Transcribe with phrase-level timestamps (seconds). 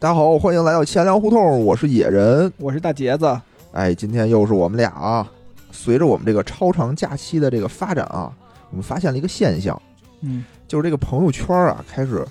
[0.00, 2.50] 大家好，欢迎来到钱粮胡同，我是野人。
[2.56, 3.38] 我是大杰子，
[3.72, 5.30] 哎，今天又是我们俩啊。
[5.70, 8.32] 随着我们这个超长假期的这个发展啊，
[8.70, 9.78] 我们发现了一个现象，
[10.22, 12.26] 嗯，就是这个朋友圈啊开始，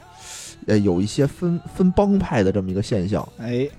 [0.66, 3.24] 呃，有一些分分帮派的这么一个现象。
[3.38, 3.70] 哎，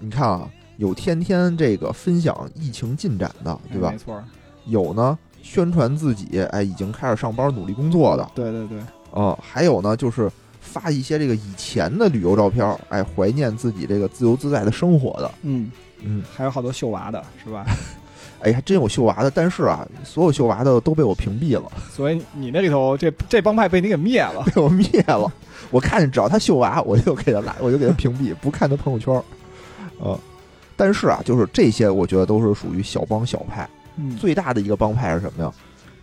[0.00, 3.98] 你看啊，有天天这个分享疫情进展的，对吧哎没？
[3.98, 4.20] 错，
[4.66, 8.80] 有呢宣传自己哎已经开始上班努力工作的，对对对，
[9.12, 10.28] 啊、还有呢就是
[10.60, 15.30] 发一些这个以前的旅游照片，哎，怀念自己这个自由自在的生活的。
[15.42, 15.70] 嗯，
[16.02, 17.64] 嗯，还有好多秀娃的是吧？
[18.40, 24.44] 哎，还真有秀娃的，但是啊，所有秀娃的都被我屏蔽了， 所以你那里头这这帮派被你给灭了。
[24.54, 25.32] 被我灭了。
[25.70, 29.12] 我看见只要他秀娃，我就给他拉，我就给他屏蔽，不看他朋友圈。
[29.98, 30.16] 呃，
[30.76, 33.68] 但是啊，就是这些，我觉得都是属于小帮小派。
[33.96, 35.52] 嗯，最大的一个帮派是什么呀？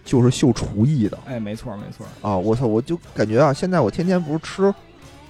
[0.05, 2.37] 就是秀厨艺的哎，没错没错，啊！
[2.37, 4.73] 我操，我就感觉啊，现在我天天不是吃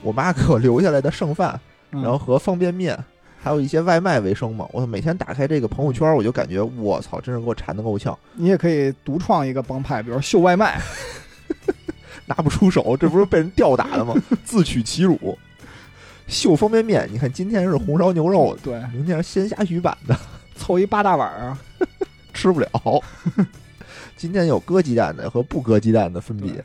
[0.04, 1.60] 我妈给我留下来的剩饭，
[1.92, 2.96] 嗯然后和方便面，
[3.42, 4.68] 还有一些外卖为生嘛。
[4.72, 8.16] 我操，每天打开这个朋友圈，我就感觉我操，真是给我馋的够呛。
[8.34, 10.80] 你也可以独创一个帮派，比如秀外卖。
[12.28, 14.14] 拿不出手，这不是被人吊打的吗？
[14.44, 15.38] 自取其辱。
[16.28, 20.18] 秀方便面，你看今天是红烧牛肉的，对，明天是鲜虾鱼板的，
[20.58, 21.58] 凑一八大碗啊。
[22.34, 22.68] 吃不了。
[24.16, 26.64] 今天有割鸡蛋的和不割鸡蛋的分别对。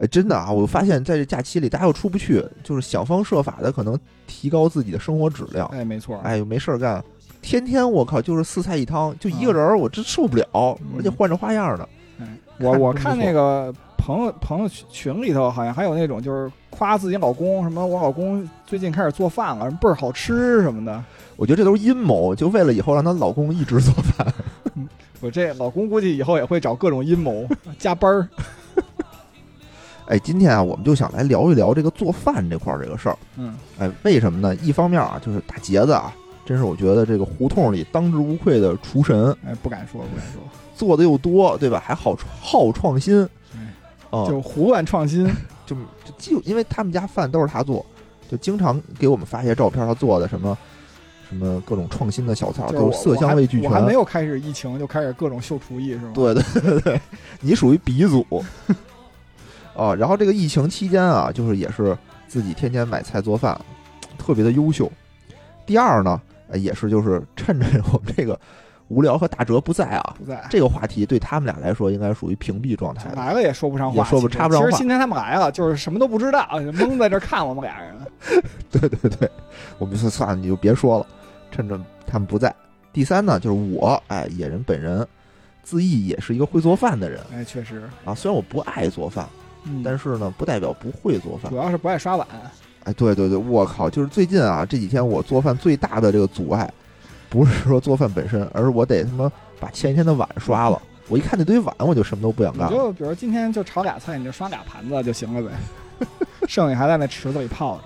[0.00, 5.66] 哎，真的啊，我发现在这假期里，大家又出不去，就是想方设法的可能提高自己的生活质量。
[5.68, 6.16] 哎，没错。
[6.24, 7.04] 哎，又没事儿干，
[7.42, 10.46] 天天我靠就是四菜一汤，就一个人儿，我真受不了，
[10.80, 11.86] 嗯而且换着花样的。
[12.18, 12.26] 哎，
[12.60, 21.04] 我我看那个朋友朋友群群里头，好像还有那种就是夸自己老公，什么我老公最近开始做饭了，什么倍儿好吃什么的。
[21.36, 24.26] 我觉得这都是阴谋，就为了以后让她老公一直做饭。
[25.20, 27.46] 我这老公估计以后也会找各种阴谋
[27.78, 28.28] 加班儿。
[30.06, 33.18] 哎，今天啊，我们就想来聊一聊这个做饭这块儿这个事儿。
[33.36, 34.54] 嗯，哎，为什么呢？
[34.56, 36.12] 一方面啊，就是大杰子啊，
[36.44, 40.42] 真是我觉得这个胡同里当之无愧的厨神，哎，不敢说，不敢说。
[40.74, 41.80] 做的又多，对吧？
[41.84, 43.22] 还好好创新。
[43.54, 43.72] 哎
[44.10, 45.24] 啊、就胡乱创新，
[45.64, 47.84] 就就就因为他们家饭都是他做，
[48.28, 50.58] 就经常给我们发一些照片，他做的什么
[51.30, 53.80] 什么各种创新的小菜，就是我都色香味俱全我还。
[53.80, 56.10] 没有开始疫情就开始各种秀厨艺是吗？
[56.12, 57.00] 对对对对，
[57.40, 58.26] 你属于鼻祖。
[59.76, 61.96] 啊，然后这个疫情期间啊，就是也是
[62.26, 63.58] 自己天天买菜做饭，
[64.18, 64.90] 特别的优秀。
[65.64, 68.38] 第二呢，呃也是就是趁着我们这个
[68.88, 70.44] 无聊和大哲不在啊，不在。
[70.50, 73.08] 这个话题对他们俩来说应该属于屏蔽状态。
[73.14, 77.94] 来了也说不上话，也说不插不上话其实今天他们来了，就是什么都不知道，蒙在这儿看我们俩人。
[78.70, 79.30] 对对对，
[79.78, 81.06] 我们就说算了，你就别说了，
[81.50, 82.54] 趁着他们不在。
[82.92, 85.06] 第三呢，就是我，哎，野人本人
[85.62, 88.14] 自缢也是一个会做饭的人哎，确实，啊。
[88.14, 89.28] 虽然我不爱做饭，
[89.64, 91.56] 嗯，但是呢，不代表不会做饭主。
[91.56, 92.26] 要是不爱刷碗。
[92.84, 93.90] 哎，对对对，我靠！
[93.90, 96.68] 就是最近啊，这几天我做饭最大的这个阻碍，
[97.28, 99.30] 不是说做饭本身，而是我得他妈
[99.60, 100.80] 把前一天的碗刷了。
[101.08, 102.76] 我一看那堆碗，我就什么都不想你干了。
[102.76, 106.06] 就比如今天就炒俩菜，你就刷俩盘子就行了呗，
[106.48, 107.82] 剩下还在那池子里泡着。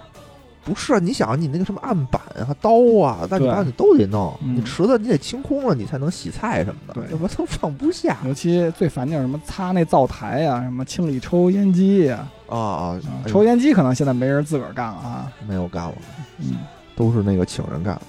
[0.65, 2.71] 不是，你想你那个什么案板啊、刀
[3.03, 12.85] 啊、乱七八糟你都得弄，嗯你池子你得清空了，你才能洗菜什么的，对要不然都放不下尤其最烦就是什么擦那灶台呀、什么清理抽烟机呀、啊啊！
[12.95, 15.33] 啊哎抽烟机可能现在没人自个儿干了啊。
[15.47, 15.95] 没有干了。
[16.39, 16.57] 嗯，
[16.97, 18.01] 都是那个请人干。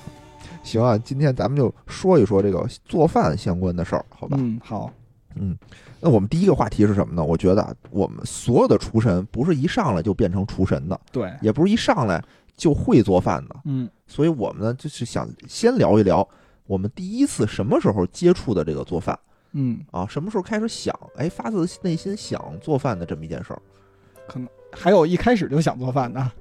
[0.63, 4.37] 行啊，今天咱们就说一说这个做饭相关的事儿，好吧？
[4.39, 4.89] 嗯，好，
[5.35, 5.55] 嗯，
[5.99, 7.23] 那我们第一个话题是什么呢？
[7.23, 12.23] 我觉得啊我们所有的厨神不是一上来就变成厨神的，对，也不是一上来
[12.55, 16.27] 就会做饭的，嗯所以我们呢就是想先聊一聊
[16.67, 19.17] 我们第一次什么时候接触的这个做饭
[19.53, 23.61] 嗯，啊，什么时候开始想，哎，发自内心想做饭的这么一件事儿，
[24.27, 26.31] 可能还有一开始就想做饭的。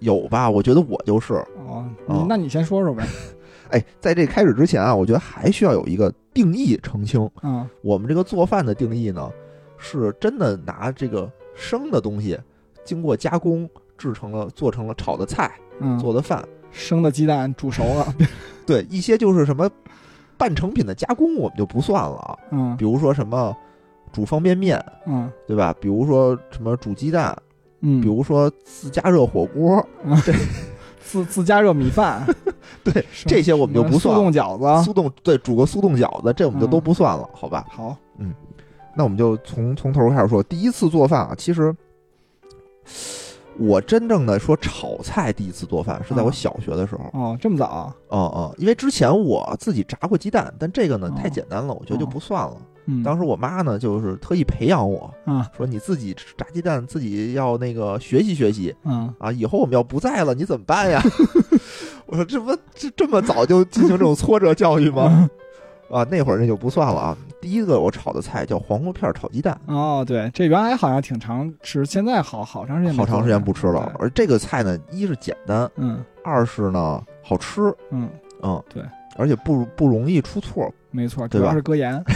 [0.00, 0.50] 有吧？
[0.50, 1.32] 我觉得我就是，
[1.66, 3.06] 哦，哦那你先说说呗。
[3.70, 7.30] 哎，在这开始之前啊，我觉得还需要有一个定义澄清。
[7.42, 9.30] 嗯我们这个做饭的定义呢，
[9.78, 12.38] 是真的拿这个生的东西
[12.84, 15.50] 经过加工制成了做成了炒的菜
[15.80, 18.14] 嗯，做的饭，生的鸡蛋煮熟了。
[18.66, 19.70] 对一些就是什么
[20.36, 22.76] 半成品的加工我们就不算了啊，嗯。
[22.76, 23.56] 比如说什么
[24.12, 25.30] 煮方便面，嗯。
[25.46, 25.74] 对吧？
[25.80, 27.36] 比如说什么煮鸡蛋，
[27.80, 29.86] 嗯，比如说自加热火锅，
[30.24, 30.34] 对。
[31.06, 32.26] 自自加热米饭，
[32.82, 32.92] 对
[33.24, 34.84] 这些我们就不算速冻饺子。
[34.84, 36.70] 速冻对煮个速冻饺子，这我们就嗯。
[36.70, 37.64] 都不算了，好吧？
[37.70, 38.34] 好，嗯。
[38.96, 41.72] 那我们就从从头开始说，第一次做饭啊，其实
[43.58, 47.94] 我真正的说炒菜第一次做饭是在我啊小学的时候，哦，这么早啊？
[48.08, 52.56] 哦哦，因为之前我自己炸过鸡蛋，但这个呢哦太简单了，我觉得就不算了。
[52.88, 61.02] 嗯，当时我妈呢就是特意培养我啊说，你自己炸鸡蛋自己要那个学习学习嗯，啊，以后我们要不在了你怎么办呀？
[62.06, 65.28] 我说这不这这么早就进行这种挫折教育吗？
[65.90, 67.16] 啊，那会儿那就不算了啊。
[67.40, 73.92] 第一个我炒的菜叫黄瓜片炒鸡蛋，哦，对，这原来好像挺常吃，现在好好长时间好长时间不吃了。
[73.98, 78.08] 而这个菜呢，一是简单，嗯二是呢好吃，嗯，
[78.42, 78.82] 嗯，对，
[79.16, 80.72] 而且不不容易出错。
[80.90, 82.02] 没错，主要是搁盐。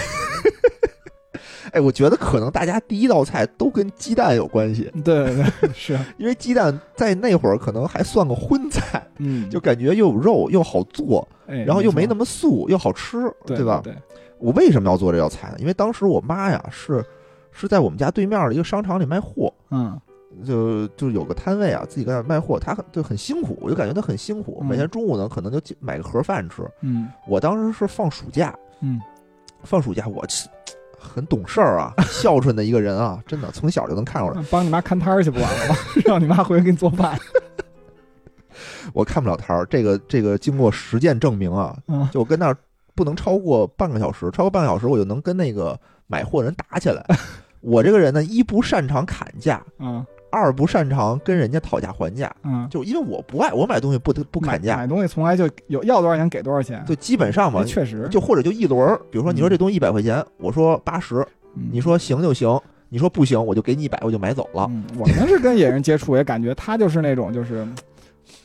[1.73, 13.81] 哎，我觉得可能大家第一道菜都跟鸡蛋有关系，对对对，是， 因为鸡蛋在那会儿可能还算个荤菜，嗯，就感觉又有肉又好做，哎，然后又没那么么素又好吃，对吧？
[13.85, 13.95] 对，
[14.41, 15.57] 我为什么要做这道菜呢？
[15.59, 17.05] 因为当时我妈呀是
[17.53, 19.99] 是在我们家对面的一个商场里卖货，嗯
[20.45, 24.59] 就就有个摊位啊，自己在那卖货，她很就很辛苦，我就感觉她很辛苦。
[24.63, 26.63] 嗯每天中午呢，可能就买个盒饭吃。
[26.83, 29.01] 嗯我当时是放暑假，嗯，
[29.65, 30.25] 放暑假我
[30.99, 34.43] 很懂事儿啊， 孝顺的一个人啊，真的从小就能看出来。
[34.51, 35.75] 帮你妈看摊儿去不完了吗？
[36.07, 37.19] 让你妈回去给你做饭。
[38.93, 42.57] 我看不了摊儿，这个这个经过实践证明啊，嗯就我跟那儿
[43.01, 47.03] 不能超过半个小时，超过半个小时我就能跟那个买货人打起来。
[47.63, 56.85] 我这个人呢，一不擅长砍价，嗯二不擅长跟人家讨价还价，嗯，就因为我不爱我买东西不不砍价，买东西从来就有要多少钱给多少钱。
[56.87, 61.27] 就基本上嘛哎，确实，就或者就一轮儿，比如说你说这东西一百块钱，我说八十，
[61.57, 62.61] 嗯你说行就行，
[62.91, 64.67] 你说不行我就给你一百，我就买走了。
[64.71, 67.67] 嗯，我们是跟野人接触，也感觉他就是那种，就是，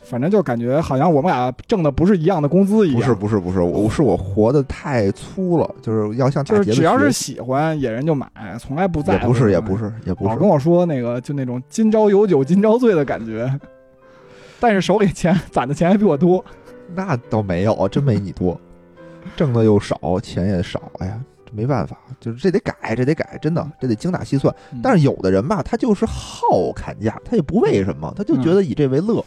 [0.06, 3.02] 反正就感觉好像我们俩挣的不是一样的工资一样。
[3.02, 8.28] 不是不是不是，我是我活的太粗了，就是要像就是只要是喜欢野人就买，
[8.60, 9.28] 从来不在乎。
[9.28, 13.52] 也不是也不，是也不是老跟，我说那个就那种今朝有酒今朝醉的感觉，
[14.60, 16.44] 但是手里钱攒的钱还比我多。
[16.94, 18.60] 那倒没有，真没你多，
[19.36, 24.54] 挣的又少，钱也少，哎呀，这没办法，就是这得改，这得改，真的，这得精打细算。
[24.84, 29.25] 但是是有的人吧，他就是好砍价，他也不为什么，他就觉得以这为乐。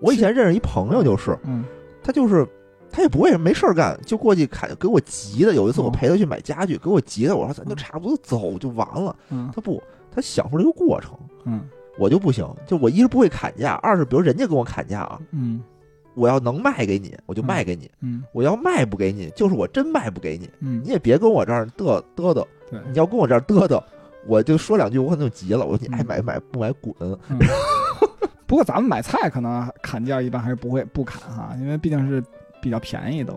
[0.00, 1.64] 我以前认识一朋友，就是嗯
[2.02, 2.46] 他就是
[2.90, 5.54] 他也不为什么，没事儿干就过去砍，给我急的。
[5.54, 9.14] 有一次我哦陪他去买家具，给我急的，我说咱就差不多走就完了。
[9.30, 11.12] 嗯他不，他享受这个过程。
[11.44, 11.62] 嗯
[11.98, 15.62] 我就不行，就我一是不会砍价，二是比如人家跟我砍价啊，嗯
[16.14, 22.44] 我要能卖给你，我就卖给你；嗯我要卖不给你，就是我真卖不给你，嗯你，也别跟我这儿嘚嘚嘚。
[22.70, 23.82] 对，你要跟我这儿嘚嘚，
[24.26, 25.64] 我就说两句，我可能就急了。
[25.64, 26.94] 我说你嗯爱买买，不买滚。
[27.00, 27.18] 嗯
[28.46, 32.22] 不过咱们买菜可能砍价一般还是不会不砍哈，因为毕竟是
[32.62, 33.32] 比较便宜都，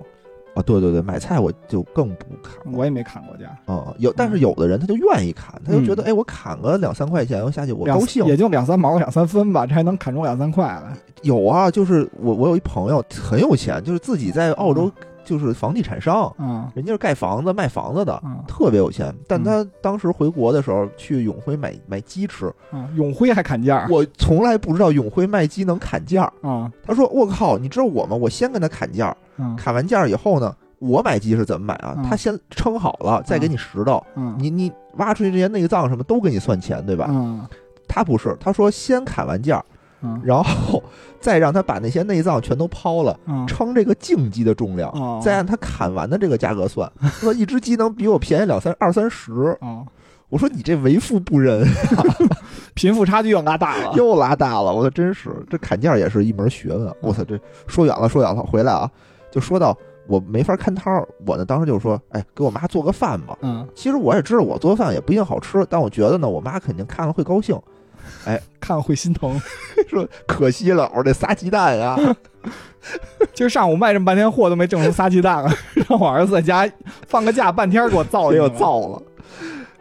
[0.53, 2.77] 啊，对对对，买菜我就更不砍了。
[2.77, 3.45] 我也没砍过价。
[3.65, 8.23] 啊、有，但是有的人他就愿意砍，他就觉得，嗯哎，我砍个两三块钱，我下去我两高兴。
[8.25, 10.93] 也就两三毛两三分吧，这还能砍出两三块来。
[11.23, 14.91] 有啊，就是我我有一朋友很有钱，就是自己在澳洲
[15.29, 19.13] 就是房地产商，嗯人家是盖房子卖房子的，嗯特别有钱。
[19.27, 26.23] 但嗯他当时回国的时候去永辉买买鸡吃，嗯，永辉还砍价我从来不知道永辉卖鸡能砍价。
[26.41, 28.15] 啊他说：“我靠，你知道我吗？
[28.15, 31.93] 我先跟他砍价，嗯砍完价以后呢，我买鸡是怎么买啊？
[31.97, 37.05] 嗯他先称好了，再给你拾到，嗯你你挖出去这些内脏什么都给你算钱，对吧？
[37.09, 37.45] 嗯
[37.87, 39.63] 他不是，他说先砍完价，
[40.01, 40.81] 嗯然后
[41.19, 46.89] 再让他把那些内脏全都抛了，嗯称这个净鸡的重量，哦再按他砍完的这个价格算。
[47.19, 49.85] 说一只鸡能比我便宜两三二三十，哦，
[50.29, 51.67] 我说你这为富不仁，
[52.73, 53.93] 贫富差距又拉大了。
[53.95, 54.73] 又拉大了。
[54.73, 56.93] 我说真是，这砍价也是一门学问。
[57.01, 58.89] 我操，这说远了，说远了，回来啊，
[59.31, 59.75] 就说到
[60.07, 63.37] 我没法看摊儿，我呢当时就说，哎，给我妈做个饭吧。
[63.41, 67.59] 嗯，其实我也知道我做饭也不一定好吃，但我觉得呢，我妈肯定看了会高兴。
[68.59, 69.39] 看了会心疼。
[69.89, 71.97] 说可惜了，我这仨鸡蛋呀，
[73.33, 75.53] 今儿上午卖这么半天货都没挣出仨鸡蛋来，
[75.89, 76.69] 让我儿子在家
[77.07, 78.49] 放个假半天给我造了。
[78.49, 79.01] 造了。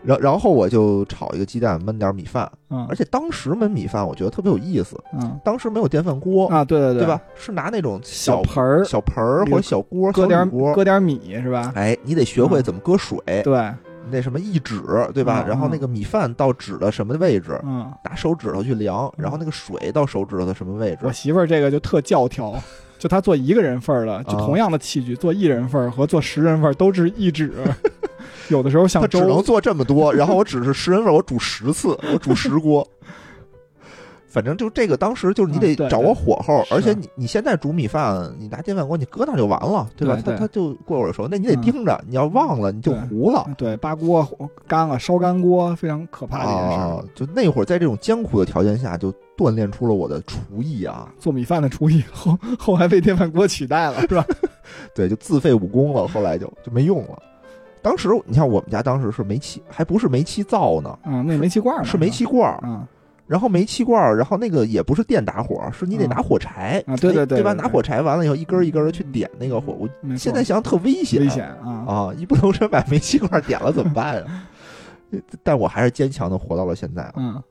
[0.05, 4.97] 然然后我就炒一个鸡蛋，焖点米饭，嗯而且当时焖米饭我觉得特别有意思。
[5.13, 7.21] 嗯当时没有电饭锅，啊，对对对吧？？
[7.35, 10.73] 是拿那种小盆儿小盆儿或者小锅、搁点小锅。
[10.73, 11.73] 搁点米是吧？
[11.75, 13.53] 哎，你得学会怎么搁水，对，
[14.11, 14.81] 那什么一指，
[15.15, 15.45] 对吧？
[15.45, 21.12] 嗯然后那个米饭到指的什么位置，嗯，拿手指头去量，然后那个水到手指头的什么位置我。
[21.12, 22.55] 媳妇儿这个就特教条，
[22.99, 27.53] 就她做一个人份儿的，就啊同样的器具，做一人份儿和做十人份儿都是一指，
[28.49, 32.87] 有的时候像他只能粥，做这么多，然后我只是十人份，我煮十次，我煮十锅。
[34.38, 40.16] 反正就这个，当时就是你得掌握火候，是而且你你现在煮米饭，你拿电饭锅你搁那就完了，对吧？
[40.25, 44.25] 它它就过会儿熟，那你得嗯盯着，你要忘了你就糊了对，扒锅
[44.68, 47.04] 干了，烧干锅，非常可怕的一件事！
[47.16, 54.25] 就那会儿在这种艰苦的条件下，就锻炼出了我的厨艺啊， 做米饭的厨艺后后来被电饭锅取代了，是吧？
[54.95, 57.21] 对，就自废武功了，后来就就没用了。
[57.83, 62.61] 当时你像我们家当时是煤气，还不是煤气灶呢，嗯，那煤气罐儿是煤气罐儿。
[62.62, 62.87] 嗯
[63.29, 67.53] 然后煤气罐儿，然后那个也不是电打火，是你得嗯拿火柴啊对对哎对吧？
[67.53, 69.75] 对对拿火柴完了以后，一根儿一根的去点那个火。
[69.79, 71.85] 我现在想想特危险，危险啊！
[71.87, 72.15] 啊！
[72.17, 74.25] 一不留神把煤气罐点了怎么办呀？
[75.43, 77.13] 但我还是坚强的活到了现在啊！
[77.17, 77.43] 嗯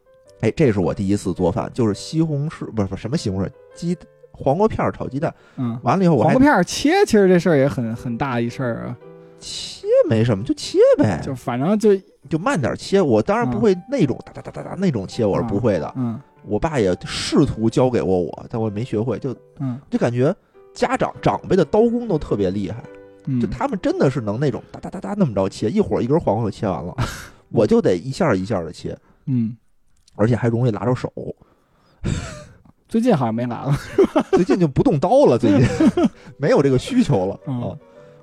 [0.41, 3.97] 哎，这是我第一次做饭，就是西红柿不是不是什么西红柿鸡
[4.31, 5.33] 黄瓜片儿炒鸡蛋。
[5.55, 8.97] 嗯，完了以后我还黄瓜片儿切，其实这事儿也很很大一事儿啊，
[9.39, 11.95] 切没什么，就切呗，就反正就
[12.29, 13.01] 就慢点切。
[13.01, 13.61] 我当然不嗯。
[13.61, 15.93] 会那种哒哒哒哒哒那种切，我是不会的。
[15.95, 16.19] 嗯。
[16.43, 19.79] 我爸也试图教给过我，但我没学会，就嗯。
[19.89, 20.33] 就感觉
[20.73, 22.81] 家长长辈的刀工都特别厉害，
[23.25, 26.95] 嗯，就他们真的是能那种哒哒哒哒那么着切，一会儿一根黄瓜就切完了，
[27.51, 29.57] 我就得一下一下的切，嗯，
[30.15, 31.11] 而且还容易拉着手。
[32.87, 33.75] 最近好像没拿了，
[34.31, 35.67] 最近就不动刀了，最近
[36.37, 37.61] 没有这个需求了嗯。
[37.63, 37.77] 啊。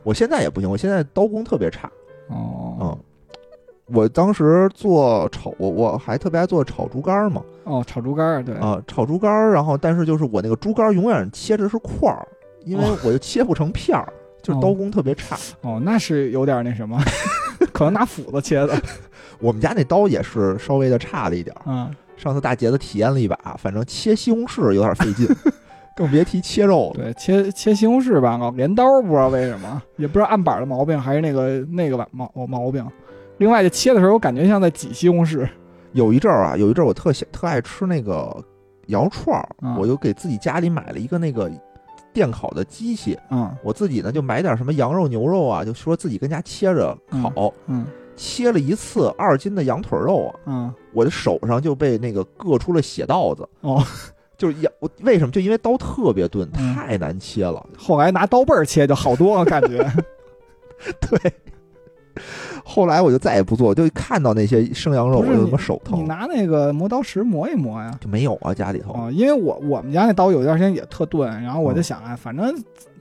[0.05, 1.91] 我现在也不行，我现在刀工特别差
[2.29, 2.99] 哦嗯。
[3.87, 12.27] 我当时做炒，我我还特别爱做炒猪肝嘛哦，炒猪肝儿对，啊，炒猪肝儿，然后但是就是我那个猪肝儿永远切的是块儿，
[12.65, 14.11] 因为哦我就切不成片儿，
[14.43, 15.37] 就是刀工特别差。
[15.61, 16.99] 哦，那是有点那什么，
[17.75, 18.75] 可能拿斧子切的，
[19.39, 21.63] 我们家那刀也是稍微的差了一点儿。
[21.67, 25.29] 嗯，上次大杰子体验了一把，反正切西红柿有点费劲，
[25.95, 27.05] 更别提切肉了。
[27.05, 32.85] 对，切切西红柿吧，老镰刀不知道为什么，也不知道案板的毛病还是那个那个吧毛毛病。
[33.39, 35.49] 另外，就切的时候，我感觉像在挤西红柿。
[35.93, 38.37] 有一阵儿啊，有一阵儿我特想特爱吃那个
[38.87, 41.51] 羊肉串儿，嗯我就给自己家里买了一个那个
[42.13, 47.87] 电烤的机器，嗯我自己呢就买点什么羊肉、牛肉啊，就说自己跟家切着烤，嗯
[48.17, 53.49] 切了一次二斤的羊腿肉啊，嗯，我的手上就被那个硌出了血道子。
[53.61, 53.83] 哦，
[54.37, 55.31] 就是羊，我为什么？
[55.31, 57.64] 就因为刀特别钝，嗯太难切了。
[57.79, 59.79] 后来拿刀背儿切就好多了， 感觉。
[61.00, 61.33] 对，
[62.64, 67.97] 后来我就再也不做，我就看到那些生羊肉，我就他妈手你，拿那个磨刀石磨一磨呀。
[68.00, 68.93] 就没有啊，家里头。
[68.93, 72.53] 啊，因为我我们家那刀有一段时间也特钝，然后我就嗯想啊，反正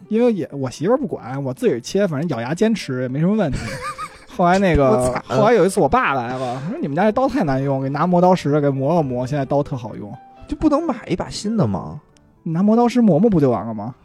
[0.07, 3.57] 因为也我媳妇儿不管，我自己切，反正咬牙坚持也没什么问题。
[4.35, 10.11] 后来那个，后来有一次我爸来了，说你们家这刀太难用，给拿磨刀石给磨了磨，现在刀特好用。
[10.47, 12.01] 就不能买一把新的吗？
[12.43, 13.95] 你拿磨刀石磨磨不就完了吗？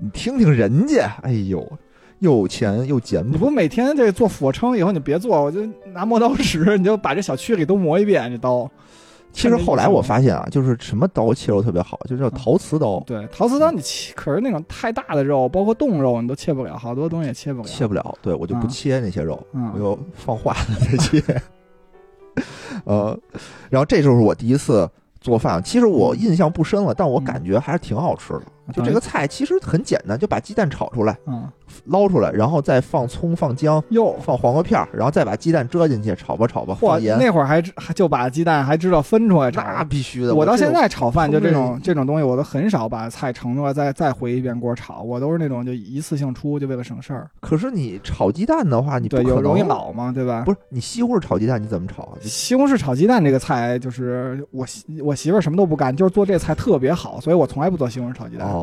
[0.00, 1.66] 你听听人家，哎呦，
[2.20, 3.30] 又有钱又简朴。
[3.32, 8.70] 你不每天这做俯卧撑以后你别做，我就拿磨刀石，你就把这小区里都磨一遍这刀。
[9.32, 17.64] 其实后来我发现啊，就是什么刀切肉特别好，就叫嗯陶瓷刀，对，陶瓷刀你切，可是那种太大的肉，包括冻肉你都切不了，好多东西也切不了。
[17.66, 18.16] 切不了。
[18.22, 21.22] 对我就不嗯切那些肉，我嗯就放化了再切。
[22.84, 23.18] 呃，
[23.68, 24.88] 然后这就是我第一次
[25.26, 28.42] 做饭，其实我印象不深了，但我感觉还是挺好吃的。
[28.72, 31.48] 就这个菜其实很简单，就把鸡蛋炒出来，嗯，
[31.86, 37.18] 捞出来，然后再放葱、放姜、哟，放黄瓜片儿，然后再把鸡蛋遮进去，炒吧炒吧，嚯放，盐。
[37.18, 39.62] 那会儿还知还就把鸡蛋还知道分出来炒。
[39.62, 40.34] 那必须的。
[40.34, 47.30] 我到现在炒饭就这种这种东西，我都很少把菜盛出来再再回一遍锅炒，我都是那种就一次性出，就为了省事儿。
[47.40, 50.42] 可是你炒鸡蛋的话，你不对，可能有容易老嘛，对吧？
[50.44, 58.48] 不是你西红柿炒鸡蛋你怎么炒西红柿炒鸡蛋这个菜，就是我媳我媳妇儿什么都不干，就是做这菜特别好，所以我从来不做西红柿炒鸡蛋。
[58.48, 58.55] 哦，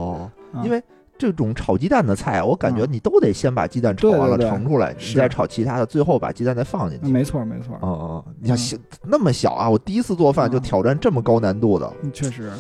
[0.54, 0.82] 嗯因为
[1.18, 2.90] 这种炒鸡蛋的菜，我感觉嗯。
[2.92, 7.10] 你都得先把鸡蛋炒完了盛出来，你再炒其他的，最后把鸡蛋再放进去。
[7.12, 12.52] 没错没错，哦哦，你像那么小啊，我第一次做饭就嗯挑战这么高难度的，嗯确实。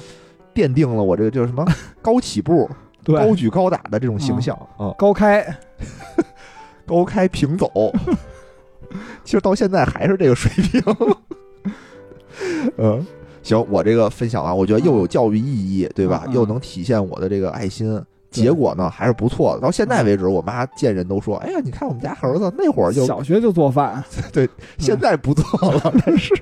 [0.55, 1.65] 奠定了我这个叫什么
[2.01, 2.69] 高起步、
[3.03, 3.15] 对。
[3.15, 4.55] 高举高打的这种形象。
[4.77, 5.43] 啊，高开，
[6.85, 7.69] 高开平走。
[9.23, 10.81] 其实到现在还是这个水平。
[12.77, 13.05] 嗯，
[13.43, 16.25] 行，我这个分享完，我觉得又有教育意义，对吧？
[16.31, 18.01] 又能体现我的这个爱心。
[18.31, 19.61] 结果呢还是不错的。
[19.61, 26.33] 到现在为止，我妈见人都说：“哎呀，你看我们家儿子那会儿就小学就做饭， 对现在不做了， 但是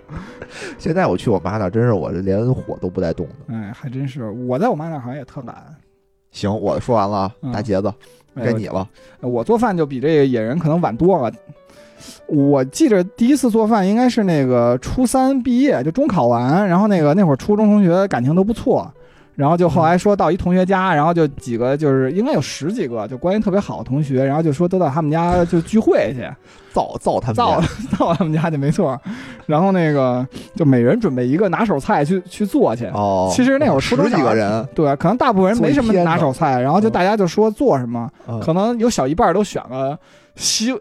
[0.80, 3.54] 现在我去我妈那儿，真是我连火都不带动的。
[3.54, 4.30] 哎，还真是。
[4.30, 5.54] 我在我妈那儿好像也特懒。
[6.32, 7.94] 行，我说完了大杰子
[8.36, 8.88] 哎该你了。
[9.20, 11.30] 我做饭就比这个野人可能晚多了。
[12.28, 18.92] 我记着第一次做饭应该是那个初三毕业，就中考完，然后那个那会儿初中同学感情都不错，
[19.36, 26.28] 然后就后来说到一同学家，然后就几个就是应该有十几个就关系特别好的同学，然后就说都到他们家就聚会去，
[26.74, 27.62] 造造他们造
[27.98, 29.00] 造他们家去没错，
[29.46, 32.86] 然后那个就每人准备一个拿手菜去去做去。
[32.88, 38.40] 哦，其实那会儿初中十几个人，对，可能大部分人没什么拿手菜，然后就大家就说做什么，嗯。
[38.40, 39.98] 可能有小一半都选了
[40.36, 40.74] 西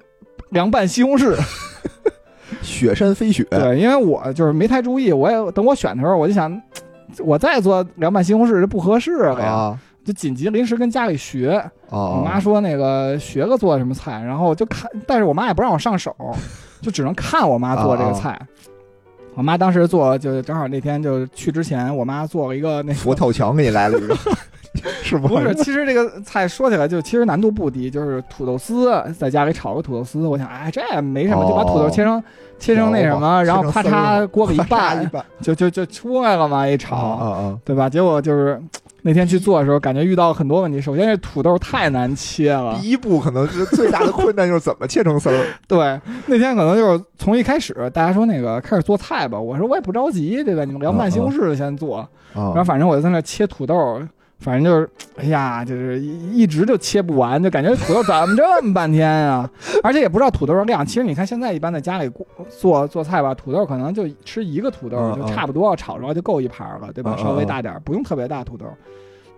[0.51, 1.37] 凉拌西红柿。
[2.63, 6.61] 雪山飞雪，对，因为我就是没太注意，我也等我选的时候，我就想，
[7.25, 11.53] 我再做凉拌西红柿这不合适了呀，啊就紧急临时跟家里学。
[11.91, 12.19] 啊！
[12.19, 16.15] 我妈说那个学个做什么菜，然后就看，但是我妈也不让我上手，
[16.81, 18.39] 就只能看我妈做这个菜。
[18.41, 18.47] 后
[19.37, 24.17] 我妈当时做，就正好那天就去之前，我妈做了一个那佛跳墙给你来了一个，
[25.03, 25.29] 是不？
[25.29, 30.27] 不是，其实这个菜说起来就其实难度不低，就是土豆丝，在家里炒个土豆丝。
[30.27, 32.23] 我想，哎，这也没什么，就把土豆切成
[32.59, 35.11] 切成那什么，然后啪嚓锅里一拌，
[35.41, 37.89] 就就就出来了嘛，一炒，啊啊，对吧？
[37.89, 38.63] 结果就是
[39.03, 40.81] 那天去做的时候，感觉遇到很多问题。
[40.81, 42.79] 首先，这土豆太难切了。
[42.81, 45.47] 第一步可能是最大的困难，就是怎么切成丝儿。
[45.67, 50.65] 对，那天可能就是从一开始，大家说那个开始做菜吧，我说我也不着急，对吧？
[50.65, 54.01] 你们凉拌西红柿先做，然后反正我就在那切土豆。
[54.41, 59.49] 反正就是，哎呀，就是一直就切不完，就感觉土豆怎么这么半天啊？
[59.83, 60.85] 而且也不知道土豆的量。
[60.85, 62.11] 其实你看现在一般在家里
[62.49, 67.15] 做做菜吧，土豆可能就吃一个土豆就差不多，炒出来就够一盘了，对吧？
[67.19, 68.65] 稍微大点，不用特别大土豆。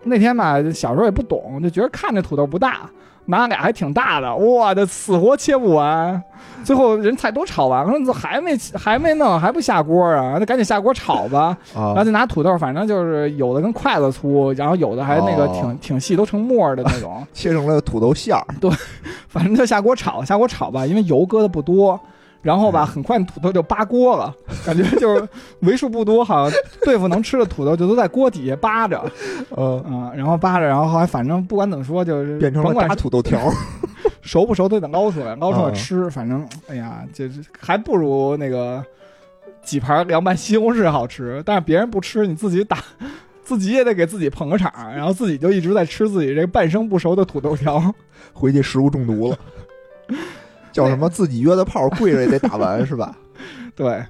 [0.04, 2.88] 那天吧，小时候也不懂，就觉得看着土豆不大。
[3.26, 6.22] 拿俩还挺大的，哇，这死活切不完，
[6.64, 10.36] 最后人菜都炒完了，怎么还没还没弄，还不下锅啊？
[10.38, 11.56] 那赶紧下锅炒吧。
[11.74, 18.44] 然后就拿土豆，反正就是有的跟筷子粗，然后有的还那个挺挺细，都成 沫的那种，切成了土豆馅儿。
[18.60, 18.70] 对，
[19.28, 21.98] 反正就下锅炒，下锅炒吧，因为油搁的不多。
[22.42, 24.34] 然后吧，很快土豆就扒锅了，
[24.66, 25.28] 感觉就是
[25.60, 29.00] 为数不多，好像对付能吃的土豆就都在锅底下扒着，
[29.56, 33.40] 嗯 嗯，然后扒着，然后后来反正不管怎么说，就是变成了炸土豆条，
[34.22, 36.10] 熟不熟都得捞出来，捞出来吃。
[36.10, 38.84] 反正哎呀，就是还不如那个
[39.62, 41.40] 几盘凉拌西红柿好吃。
[41.46, 42.78] 但是别人不吃，你自己打，
[43.44, 47.80] 自己也得给自己捧个场，然后自己就一直在吃自己这半生不熟的土豆条，
[48.32, 49.38] 回去食物中毒了。
[50.74, 51.08] 叫什么？
[51.08, 53.16] 自己约的炮，跪着也得打完，是吧？
[53.76, 54.04] 对，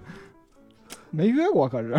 [1.10, 1.94] 没约过，可是，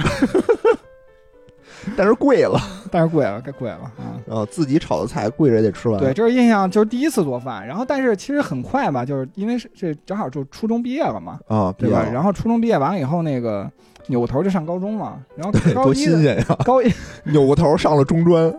[1.97, 2.57] 但是贵了，
[2.89, 4.15] 但是贵了，该贵了啊！
[4.25, 5.99] 然后自己炒的菜，跪着也得吃完。
[5.99, 7.65] 对，这是印象，就是第一次做饭。
[7.67, 12.05] 然后，但是其实很快吧，就是因为是这正好就初中毕业了嘛，啊，对吧？
[12.11, 13.69] 然后初中毕业完了以后，那个
[14.07, 15.19] 扭过头就上高中嘛。
[15.35, 16.45] 然后多新鲜呀！
[16.63, 16.91] 高一
[17.25, 18.53] 扭过头上了中专。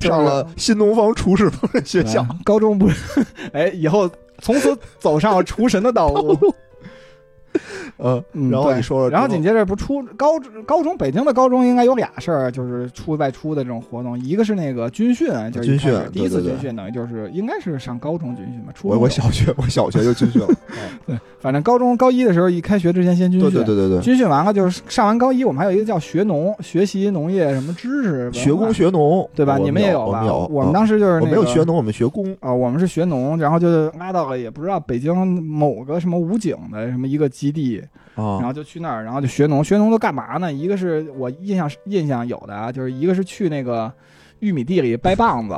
[0.08, 4.10] 上了新东方厨师烹饪学校，高中不是， 哎，以后
[4.40, 6.36] 从此走上了厨神的道路。
[8.02, 18.72] 嗯，然后你说，然后紧接着不初高高中，北京的高中应该有俩事儿，就是出外出的这种活动，一个是那个军训，就是军训，第一次军训等于就是应该是上高中军训吧。
[18.74, 20.48] 初我我小学我小学就军训了，
[21.06, 29.58] 对，反正高中高一的时候一开学之前先军训，对对对对，军训完了就是上完高一，我们还有一个叫学农，学习农业什么知识，学工学农，对吧？
[29.58, 30.24] 你们也有吧？
[30.50, 37.82] 我们当时就是没有学农，我们学工啊，我们是学农，然后就拉到了也不知道北京某个什么武警的什么一个基地。
[38.14, 39.64] 然后就去那儿，然后就学农。
[39.64, 40.52] 学农都干嘛呢？
[40.52, 43.90] 一个是我印象印象有的啊，就是一个是去那个
[44.40, 45.56] 玉米地里掰棒子，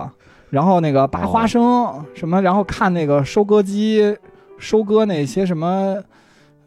[0.51, 4.16] 然后那个拔花生什么，然后看那个收割机
[4.59, 5.97] 收割那些什么，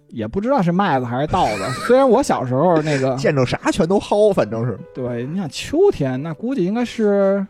[0.08, 1.63] 也不知道是麦子还是稻子。
[1.88, 5.25] 虽然我小时候那个见着啥全都薅，反正是对。
[5.25, 7.45] 你想秋天，那估计应该是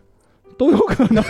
[0.58, 1.24] 都有可能。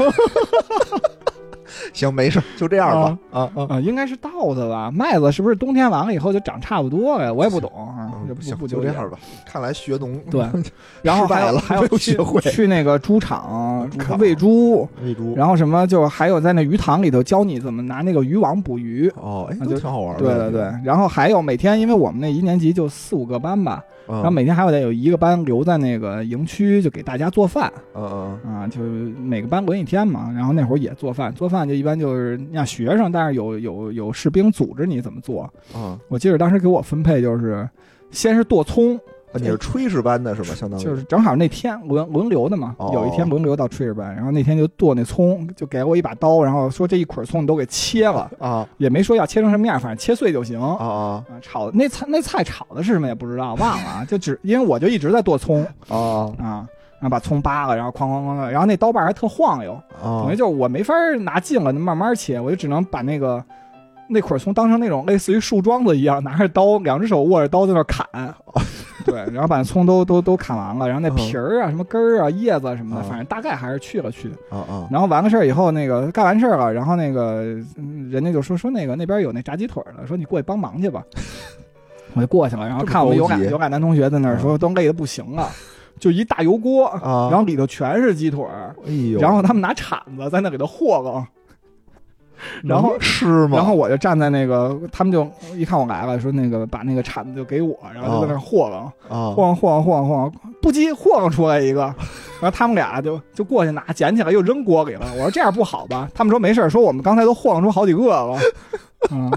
[1.94, 3.18] 行，没事，就这样吧。
[3.32, 4.90] 啊啊，应该是稻子吧？
[4.92, 7.34] 麦子是不是冬天完了以后就长差不多了？
[7.34, 8.12] 我也不懂啊。
[8.40, 9.18] 行，就这样吧。
[9.46, 10.46] 看来学农对，
[11.04, 15.34] 然后还有还有学会去那个猪场喂猪，喂猪。
[15.36, 19.12] 然后什么就还有在那鱼塘里头教你怎么拿那个渔网捕鱼。
[19.16, 20.24] 哦，哎，就挺好玩的。
[20.24, 20.74] 对对对。
[20.84, 23.84] 然后还有每天，因为我们那一年级就四五个班吧。
[24.08, 27.72] 然后每天还有得有一个班留在那个营区，就给大家做饭。
[27.94, 30.32] 嗯嗯啊，就每个班轮一天嘛。
[30.36, 35.52] 然后那会儿也做饭，做饭就一般就是让学生，但是有有有士兵组织你怎么做。
[35.76, 37.68] 嗯，我记得当时给我分配就是，
[38.12, 39.00] 先是剁葱。
[39.40, 40.56] 你是炊事班的是吧？
[40.56, 40.84] 相当于。
[40.84, 48.30] 就是正好那天轮轮流的嘛，有一天轮流到炊事班，然后那天就剁那葱，就给我一把刀，然后说这一捆葱你都给切了。
[48.40, 50.62] 啊，也没说要切成什么样，反正切碎就行。
[50.62, 51.26] 啊啊。
[51.42, 55.64] 炒那菜那菜炒的是什么也不知道，忘了啊，就只因为我就一直在剁葱。
[55.90, 56.32] 啊。
[56.40, 56.68] 啊，
[57.00, 63.44] 然后把葱扒了，然后哐哐哐的，然后那刀把还特晃悠，等于就是我没法拿近了慢慢切，我就只能把那个。
[64.08, 68.06] 那捆葱当成那种类似于树桩子一样，拿着刀，两只手握着刀在那砍，
[69.06, 74.30] 对，然后把葱都都都砍完了，然后那皮儿啊、什么根儿啊、叶子什么的，反正大概还是去了去。
[74.50, 74.88] 啊啊！
[74.92, 77.44] 然后完了事儿以后，那个干完事儿了，然后那个
[78.10, 81.04] 人家就说说那个那边有那炸鸡腿的，说你过去帮忙去吧。
[82.14, 85.50] 我就过去了，然后看我们有俩有俩男同学在那儿说都累的不行了，
[86.00, 91.28] 就一大油锅，然后里头全是鸡腿儿，哎呦，然后他们拿铲子在那给他和了。
[92.64, 93.58] 然后是吗？
[93.58, 101.82] 然后我就站在那个，他们就一看我来了，说那个把那个铲子就给我，然后就在那和了，和和和和，不急和出来一个，
[102.42, 105.06] 然后他们俩就就过去拿捡起来又扔锅里了。
[105.14, 106.10] 我说这样不好吧？
[106.14, 108.40] 他们说没事说我们刚才都晃出好几个了。
[109.12, 109.32] 嗯，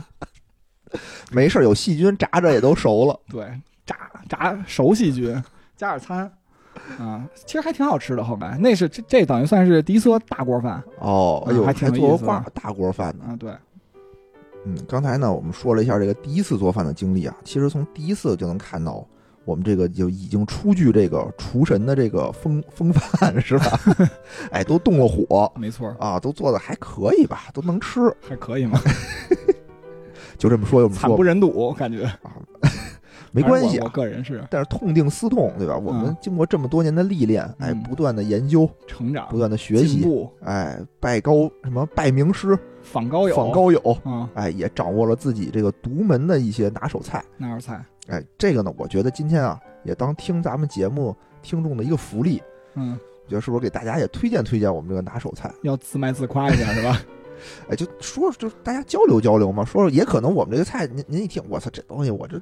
[1.31, 3.19] 没事儿有细菌炸着也都熟了。
[3.31, 3.45] 对，
[3.85, 3.97] 炸
[4.29, 5.43] 炸熟细菌，
[5.77, 6.31] 加点餐。
[6.99, 8.23] 啊，其实还挺好吃的。
[8.25, 13.25] 后来那是这这等于算是第一次做大锅饭哦，哎呦，还挺有做过意思大大锅饭呢。
[13.29, 13.37] 啊。
[13.37, 13.53] 对，
[14.65, 19.07] 嗯，刚才呢，我们说了一下这个第一次做饭的经历啊，其实从第一次就能看到
[19.45, 23.81] 我们这个就已经初具这个厨神的这个风风范是吧？
[24.53, 28.01] 哎，都动了火没错，啊，都做的还可以吧，都能吃。
[28.21, 28.79] 还可以吗，
[30.37, 32.11] 就这么说，这么惨不忍睹，感觉
[33.33, 33.89] 没关系我。
[33.89, 35.77] 个人是但是痛定思痛，对吧？
[35.77, 40.07] 我们嗯经过这么多年的历练，哎，嗯不断的研究，成长不断的学习，
[40.45, 47.25] 哎，拜高什么拜名师，访高友，访高友，嗯，哎，也掌握了自己这个独门的一些拿手菜。
[47.37, 52.43] 拿手菜，哎，这个呢，我觉得今天啊，也当听咱们节目听众的一个福利，
[52.75, 55.53] 嗯，我觉得是不是给大家也推荐推荐我们这个拿手菜？
[55.63, 57.01] 要自卖自夸一下是吧？
[57.69, 62.41] 哎，就说就大家交流交流嘛，说说也可能我们这个菜，您您一听，我操，这东西我这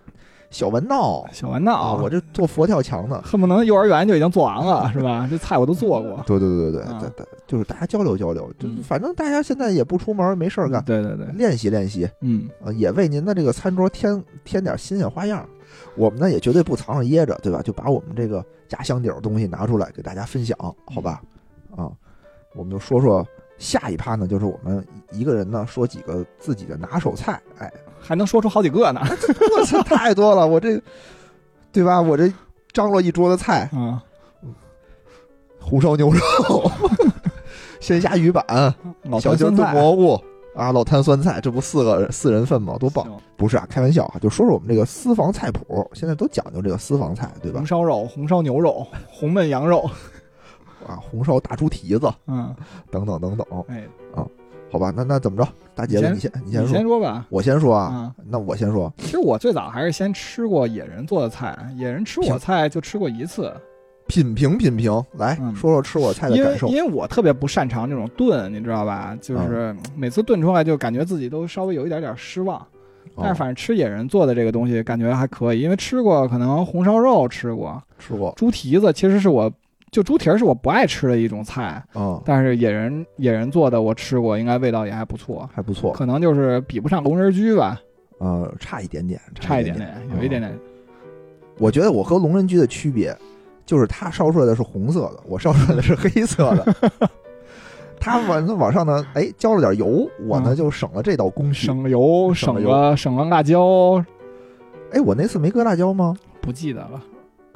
[0.51, 3.21] 小玩闹小玩闹啊，我这做佛跳墙呢。
[3.25, 5.27] 恨不能幼儿园就已经做完了，是吧？
[5.29, 6.23] 这菜我都做过。
[6.27, 15.47] 对对对对对啊对对，就是大家交流交流，就嗯反正大家现在也不出门，没事儿干，对对对，练习练习嗯，啊，也为您的这个餐桌添添点新鲜花样。
[15.97, 17.61] 我们呢也绝对不藏着掖着，对吧？
[17.63, 21.21] 就把我们这个压箱底儿东西拿出来给大家分享，好吧？
[21.77, 21.91] 啊，
[22.55, 23.27] 我们就说说
[23.59, 27.41] 下一趴呢，就是我们一个人呢说几个自己的拿手菜。
[27.59, 29.01] 哎，还能说出好几个呢。
[29.59, 30.81] 我操，太多了，我这
[31.73, 32.01] 对吧？
[32.01, 32.33] 我这
[32.73, 34.03] 张罗一桌子菜， 啊，
[35.61, 36.71] 红烧牛肉、
[37.81, 38.45] 鲜虾鱼板、
[39.05, 40.21] 老小鸡炖蘑菇
[40.55, 42.77] 啊，老坛酸菜，这不四个四人份吗？
[42.79, 43.07] 多棒！
[43.37, 47.67] 不是啊，开玩笑啊，就说说我们这个私房菜谱，现在都讲究这个私房菜，对吧红？
[47.67, 49.91] 烧肉、红烧牛肉、红焖羊肉，
[50.87, 52.55] 啊，红烧大猪蹄子嗯，
[52.91, 54.27] 等等等等，哎，啊
[54.71, 54.93] 好吧？
[54.95, 55.49] 那那怎么着？
[55.75, 57.27] 大姐子，你你先你你先说，先说吧。
[57.31, 57.85] 我先说啊。
[57.85, 63.53] 啊，那我先说，其实我最早还是先吃过野人做的菜，野人吃我菜就吃过一次，
[64.09, 66.75] 品评品评，来嗯说说吃我菜的感受因。
[66.77, 69.17] 为我特别不擅长这种炖，你知道吧？
[69.21, 72.61] 就是每次炖出来就感觉自己都稍微有一点点失望。
[73.17, 79.51] 但是哦反正吃野人做的这个东西感觉还可以，因为吃过可能红烧肉吃过，吃过，猪蹄子其实是我
[79.97, 87.81] 就猪蹄儿是我不爱吃的一种菜，嗯，但是野人野人做的我吃过，应该味道也还不错，还不错，可能就是比不上龙人居吧，
[88.19, 90.39] 呃，差一点点，差一点点点，有一点。
[90.39, 90.55] 点。
[91.57, 93.17] 我觉得我和龙人居的区别，
[93.65, 97.09] 就是他烧出来的是红色的，我烧出来的是黑色的。
[97.99, 101.69] 他往往上呢，哎，浇了点油，我呢嗯就省了这道工序。
[101.69, 104.05] 省油，省省了省了辣椒，
[104.93, 106.15] 哎，我那次没搁辣椒吗？
[106.43, 107.01] 不记得了，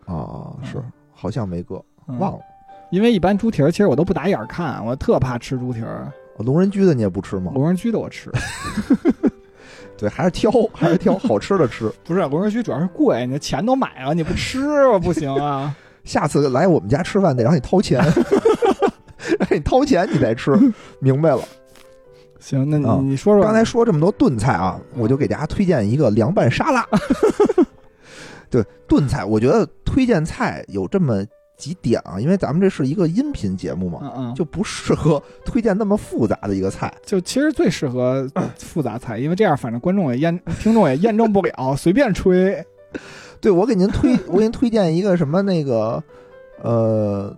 [0.07, 1.83] 啊，是嗯，好像没搁，嗯
[2.18, 2.40] 忘了。
[2.90, 6.11] 因为一般猪蹄儿其实我都不打眼儿看，我特怕吃猪蹄儿。
[6.38, 7.53] 龙人居的你也不吃吗？
[7.55, 8.33] 龙人居的我吃，
[9.96, 11.92] 对，还是挑，还是挑好吃的吃。
[12.03, 15.77] 不是龙人居主要是贵，你的钱都买了，你不吃我不行啊。
[16.03, 18.03] 下次来我们家吃饭得让你掏钱，
[19.38, 20.59] 让你掏钱你再吃，
[20.99, 21.42] 明白了。
[22.38, 26.85] 行，那你说说，刚才说这么多炖菜啊，我就给大家推荐一个凉拌沙拉。
[28.49, 31.23] 对，炖菜，我觉得推荐菜有这么
[31.61, 36.92] 几点啊，因为咱们这是一个音频节目嘛，嗯嗯，就不适合 推荐那么复杂的一个菜。
[37.05, 38.27] 就其实最适合
[38.59, 42.64] 复杂菜，因为这样反正观众也验，听众也验证不了，随便吹。
[43.40, 46.03] 对，我给您推，我给您推荐一个什么那个，
[46.62, 47.35] 呃，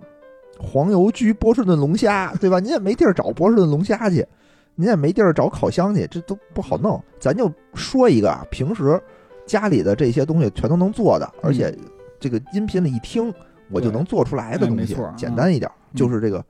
[0.58, 2.58] 黄油焗波士顿龙虾，对吧？
[2.58, 4.26] 您也没地儿找波士顿龙虾去，
[4.74, 7.02] 您也没地儿找烤箱去，这都不好弄。
[7.20, 9.00] 咱就说一个啊，平时
[9.46, 11.72] 家里的这些东西全都能做的，而且
[12.18, 13.32] 这个音频里一听，
[13.72, 16.44] 我就能做出来的东西简单一点，就是这个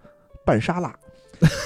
[0.45, 0.95] 拌沙拉。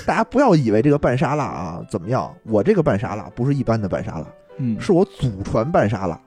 [0.07, 6.19] 大家不要以为这个拌沙拉啊怎么样，我这个拌沙拉不是一般的拌沙拉，嗯，是我祖传拌沙拉，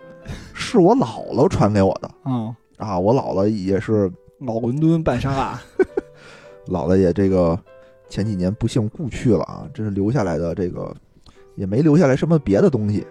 [0.54, 2.08] 是我姥姥传给我的。
[2.24, 5.60] 啊、啊，我姥姥也是，老伦敦拌沙拉，
[6.70, 7.58] 姥姥也这个
[8.08, 10.96] 前几年不幸故去了啊，这是留下来的这个，
[11.56, 13.04] 也没留下来什么别的东西，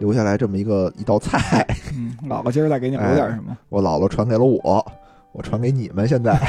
[0.00, 3.56] 留下来这么一个一道菜，嗯，姥姥今儿再给你留点什么？
[3.68, 4.84] 我姥姥传给了我，
[5.36, 6.40] 我传给你们，现在。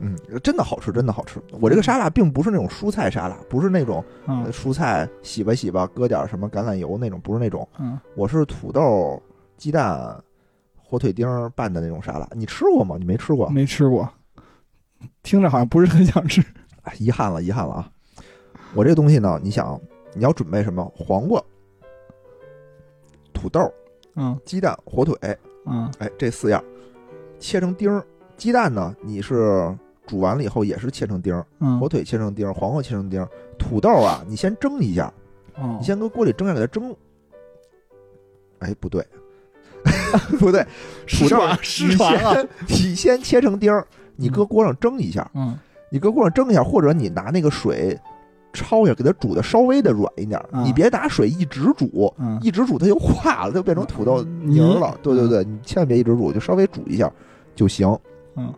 [0.00, 1.40] 嗯，真的好吃，真的好吃。
[1.60, 4.04] 我这个沙拉并不是那种蔬菜沙拉，不是那种
[4.52, 7.68] 蔬菜洗吧洗吧，搁点什么橄榄油那种，不是那种。
[7.78, 9.20] 嗯，我是土豆、
[9.56, 10.16] 鸡蛋、
[10.76, 12.28] 火腿丁拌的那种沙拉。
[12.32, 12.96] 你吃过吗？
[12.98, 13.48] 你没吃过？
[13.50, 14.08] 没吃过，
[15.22, 16.40] 听着好像不是很想吃。
[16.82, 17.90] 哎，遗憾了，遗憾了啊！
[18.74, 19.80] 我这个东西呢，你想，
[20.14, 20.84] 你要准备什么？
[20.96, 21.42] 黄瓜、
[23.32, 23.60] 土豆、
[24.14, 25.16] 嗯鸡蛋、火腿，
[25.70, 26.62] 嗯哎，这四样
[27.38, 28.04] 切成丁儿。
[28.36, 29.74] 鸡蛋呢，你是
[30.06, 33.28] 煮完了以后也是切成丁儿，嗯火腿切成丁儿，黄瓜切成丁儿，
[33.58, 35.12] 土豆啊，你先蒸一下，
[35.56, 36.94] 哦你先搁锅里蒸下来，给它蒸。
[38.60, 39.04] 哎，不对，
[40.38, 40.64] 不对，
[41.06, 42.46] 土豆失传了。
[42.68, 45.58] 你先你先切成丁儿，你搁锅上蒸一下，嗯
[45.90, 47.98] 你搁锅上蒸一下，或者你拿那个水
[48.64, 50.38] 焯一下，给它煮的稍微的软一点。
[50.50, 54.98] 啊你别拿水一直煮，嗯一直煮它就化了，它就变成土豆泥儿了。
[55.02, 57.10] 对对对，你千万别一直煮，就稍微煮一下
[57.54, 57.88] 就行。
[58.36, 58.52] 嗯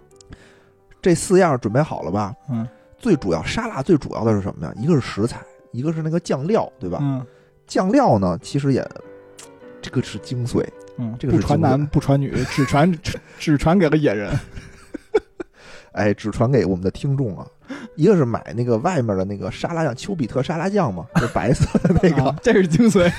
[1.03, 2.35] 这四样准备好了吧？
[2.51, 2.67] 嗯
[2.99, 4.73] 最主要沙拉最主要的是什么呀？
[4.77, 5.41] 一个是食材，
[5.73, 6.99] 一个是那个酱料，对吧？
[7.01, 7.25] 嗯
[7.67, 8.87] 酱料呢，其实也
[9.81, 10.63] 这个是精髓。
[10.99, 14.37] 嗯，这个是不传男不传女，只传只 只传给了野人。
[15.93, 17.47] 哎，只传给我们的听众啊。
[17.95, 22.25] 一个是买那个外面的那个沙拉酱，丘比特沙拉酱嘛，就白色的那个。
[22.25, 23.11] 啊这是精髓，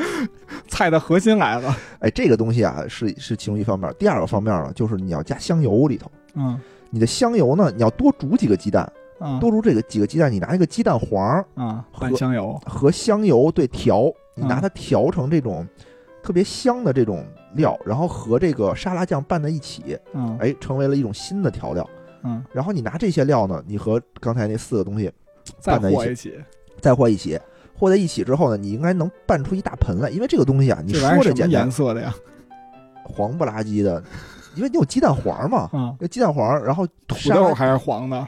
[0.68, 1.76] 菜的核心来了。
[2.00, 3.92] 哎，这个东西啊，是是其中一方面。
[3.98, 6.10] 第二个方面呢，就是你要加香油里头。
[6.34, 6.58] 嗯
[6.92, 12.60] 你的香油呢，你要多煮几个鸡蛋，嗯多煮这个几个鸡蛋，你拿一个鸡蛋黄儿啊，和拌香油。
[12.66, 15.66] 和香油对调，你嗯拿它调成这种
[16.22, 21.88] 特别香的这种料，然后和这个沙拉酱拌在一起，嗯哎，成为了一种新的调料。
[22.22, 25.10] 嗯，然后你拿这些料呢，你和刚才那四个东西
[25.64, 26.32] 拌在一起。
[26.80, 27.38] 再和一起，
[27.78, 32.14] 和在一起之后呢，你应该能拌出一大盆来，因为这个东西啊，你这玩意儿什么说着简单颜，色的呀？
[33.04, 34.02] 黄不拉几的，
[34.54, 38.26] 因为你有鸡蛋黄嘛，嗯，有鸡蛋黄，然后土豆还是黄的。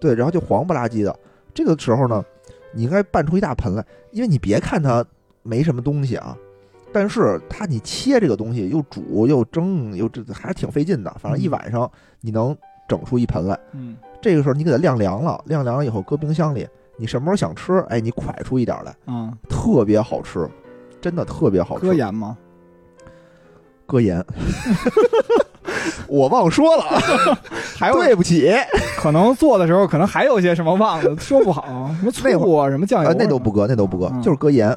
[0.00, 1.18] 对，然后就黄不拉几的。
[1.54, 2.22] 这个时候呢，
[2.72, 5.02] 你应该拌出一大盆来，因为你别看它
[5.42, 6.36] 没什么东西啊，
[6.92, 11.14] 但是它你切这个东西又煮又蒸又这还是挺费劲的。
[11.18, 12.54] 反正一嗯晚上你能
[12.88, 13.58] 整出一盆来。
[13.72, 16.66] 嗯这个时候你给它晾凉了，晾凉了以后搁冰箱里，
[16.96, 20.48] 你什么时候想吃，哎，你蒯出一点来，嗯，特别好吃，
[21.00, 21.84] 真的特别好吃。
[21.84, 22.36] 搁盐吗？
[23.86, 24.24] 搁盐，
[26.08, 26.98] 我忘说了啊，
[27.76, 28.50] 还有对不起，
[28.96, 31.62] 可能做的时候可能还有些什么忘了，说不好，
[32.00, 34.74] 什么那醋啊，什么酱油那都不搁，那都不搁，嗯就是搁盐。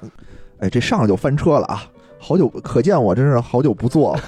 [0.60, 1.84] 哎，这上来就翻车了啊！
[2.20, 4.22] 好久，可见我真是好久不做了。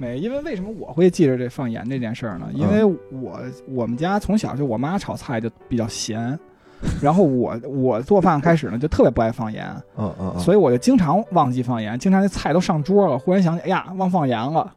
[0.00, 2.48] 没，因为为什么我会记着这放盐这件事儿呢？
[2.54, 6.38] 因为我我们家从小就我妈炒菜就比较咸，
[7.02, 9.66] 然后我我做饭开始呢就特别不爱放盐，
[9.98, 14.60] 嗯嗯嗯，所以我就经常忘记放盐，经常那菜都上桌了，忽然想起，哎呀，忘放盐了。
[14.60, 14.74] 啊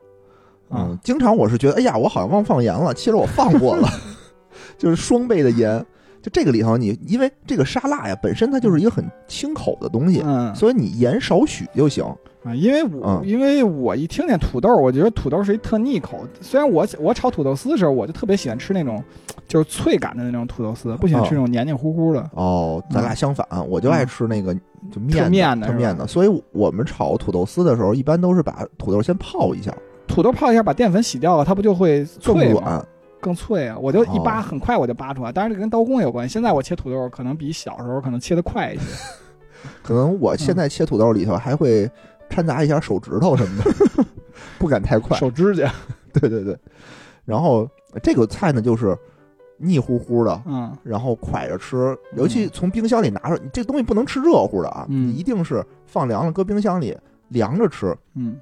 [0.76, 3.88] 嗯，，经常我是觉得，哎呀，我好像忘放盐了，其实我放过了，
[4.78, 5.86] 就是双倍的盐。
[6.24, 12.04] 就这个里头你，因为这个沙拉呀本身它就是一个很清口的东西，嗯所以你盐少许就行。
[12.46, 16.26] 啊，因为我、嗯因为我一听见土豆，我觉得土豆是一特腻口。
[16.42, 19.04] 虽然我我炒土豆丝的时候，我就特别喜欢吃那种
[19.48, 22.30] 就是脆感的那种土豆丝，不喜欢吃那种黏黏糊糊的。
[22.34, 24.54] 哦，咱俩相反，我就爱吃那个
[24.92, 29.74] 就面的面的，所以我们炒土豆丝的时候，一般都是把土豆先泡一下，
[30.08, 32.62] 土豆泡一下，把淀粉洗掉了，它不就会更脆吗？
[32.62, 32.88] 软。
[33.24, 33.78] 更脆啊！
[33.80, 35.32] 我就一扒，哦很快我就扒出来。
[35.32, 36.34] 当然这跟刀工也有关系。
[36.34, 38.84] 现在我切土豆可能比小时候可能切的快一些。
[39.82, 41.90] 可能我现在切土豆里头还会
[42.30, 44.06] 掺杂一下手指头什么的，
[44.60, 45.18] 不敢太快。
[45.18, 45.72] 手指甲，
[46.14, 46.58] 对对对，
[47.24, 47.68] 然后
[48.02, 48.98] 这个菜呢就是
[49.58, 56.98] 腻乎乎的，嗯然后蒯着吃，尤其从冰箱里拿出来，你这东西不能吃热乎的啊，嗯你一定是放凉了搁冰箱里
[57.30, 58.36] 凉着吃，嗯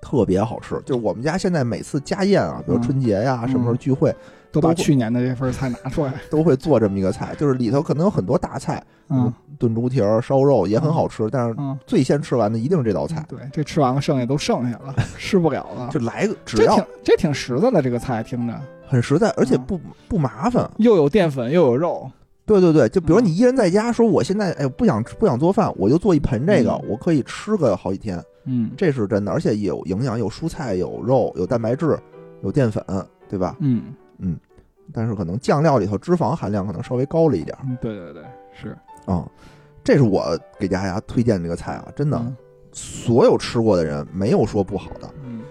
[0.00, 0.80] 特别好吃。
[0.84, 4.14] 就是我们家现在每次家宴啊，比如嗯春节呀、什么时候嗯聚会，
[4.52, 6.12] 都把去年的这份菜拿出来。
[6.30, 15.88] 都会做这么一个菜，就是里头可能有很多大菜，嗯炖猪蹄儿、烧肉也很好吃，但是嗯，最先吃完的一定是这道菜，对，这吃完了剩下都剩下了， 吃不了了。
[15.92, 20.68] 就来个只要这挺实在的，这个菜听着很实在，而且嗯不不麻烦。
[20.78, 22.10] 又有淀粉又有肉。
[22.46, 31.98] 对对对，就比如嗯你一人在家说，我现在哎不想不想做饭，我就做一盆这个嗯，我可以吃个好几天，嗯这是真的，而且有营养，有蔬菜，有肉，有蛋白质，
[32.42, 32.84] 有淀粉，
[33.28, 33.56] 对吧？
[33.60, 34.38] 嗯嗯
[34.92, 38.76] 但是可能酱料里头脂肪含量可能稍微高了一点嗯，对对对，是
[39.06, 39.28] 啊、
[39.84, 42.36] 这是我给大家推荐这个菜啊，真的，嗯
[42.72, 45.10] 所有吃过的人没有说不好的。
[45.24, 45.42] 嗯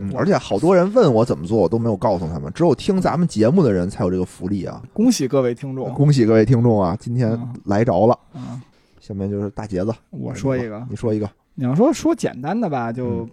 [0.00, 4.82] 嗯，而且好多人问我怎么做，我都没有告诉他们，只有听咱们节目的人才有这个福利啊！
[4.92, 5.92] 恭喜各位听众。
[5.94, 8.18] 恭喜各位听众啊，今天嗯来着了。
[8.34, 8.60] 嗯，
[9.00, 11.28] 下面就是大杰子，我说一个，你说一个。
[11.58, 13.30] 你要说说简单的吧，就、嗯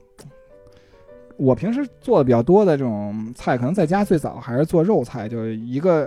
[1.38, 6.06] 我平时做的比较多的这种菜，可能在家最早还是做肉菜，就是一个，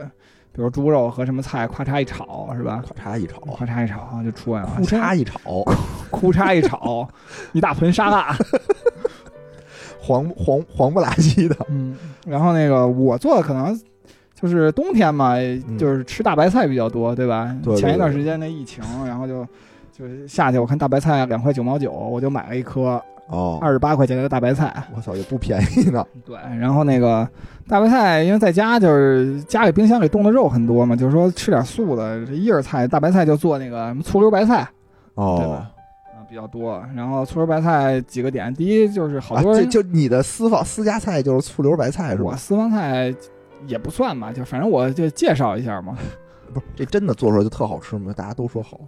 [0.53, 2.83] 比如猪肉和什么菜，咔嚓一炒，是吧？
[2.97, 5.63] 咔嚓一炒，咔嚓一炒就出来了，咔嚓一炒，
[6.11, 7.07] 咔嚓一炒，
[7.53, 8.35] 一大盆沙拉。
[10.01, 11.95] 黄黄黄不拉几的，嗯，
[12.27, 13.79] 然后那个我做的可能
[14.35, 15.35] 就是冬天嘛，
[15.79, 17.49] 就是吃大白菜比较多，对吧？
[17.51, 19.47] 嗯对对前一段时间那疫情，然后就
[19.99, 24.73] 就是下去我看大白菜两块九毛九，我就买了一颗哦，二十八块钱的大白菜。
[24.95, 26.07] 我操，也不便宜呢。
[26.25, 27.29] 对，然后那个
[27.67, 34.69] 大白菜，因为在家就是家里冰箱里冻的肉很多嘛，就是说吃点素的，这叶儿菜大白菜就做那个什么醋溜白菜
[35.15, 35.67] 哦
[36.29, 36.81] 比较多。
[36.95, 42.31] 然后醋溜白菜几个点，第一就是好啊，多就你的私房私家菜就是醋溜白菜是吧？
[42.31, 43.13] 我私房菜
[43.67, 45.97] 也不算吧，就反正我就介绍一下嘛。
[46.55, 48.13] 不是，这真的做出来就特好吃吗？
[48.17, 48.79] 大家都说好。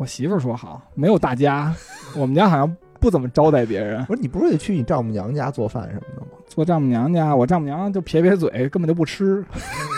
[0.00, 1.74] 我媳妇儿说好，没有大家，
[2.16, 4.02] 我们家好像不怎么招待别人。
[4.06, 6.28] 不是你不是得去你丈母娘家做饭什么的吗？
[6.46, 9.44] 做丈母娘家，我丈母娘就撇撇嘴，根本就不吃。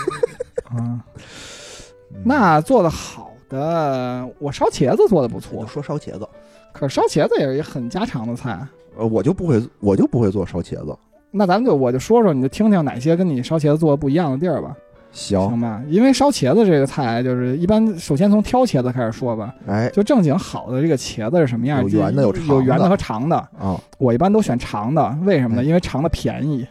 [0.66, 1.00] 啊，嗯
[2.24, 6.28] 那做的好的，我烧茄子做的不错我，说烧茄子，
[6.72, 8.58] 可是烧茄子也是一很家常的菜。
[8.96, 10.98] 呃，我就不会，我就不会做烧茄子。
[11.30, 14.76] 那咱们就我就说说，你就听听哪些跟你烧茄子做的不一样的地儿吧，
[15.12, 15.82] 行，行吧？
[15.88, 19.54] 因为烧茄子这个菜，就是一般首先从挑茄子开始说吧。
[19.66, 21.82] 哎就正经好的这个茄子是什么样？
[21.82, 23.36] 有圆的有有长的有圆的和长的。
[23.58, 25.62] 啊，我一般都选长的，为什么呢？
[25.62, 26.66] 哎因为长的便宜。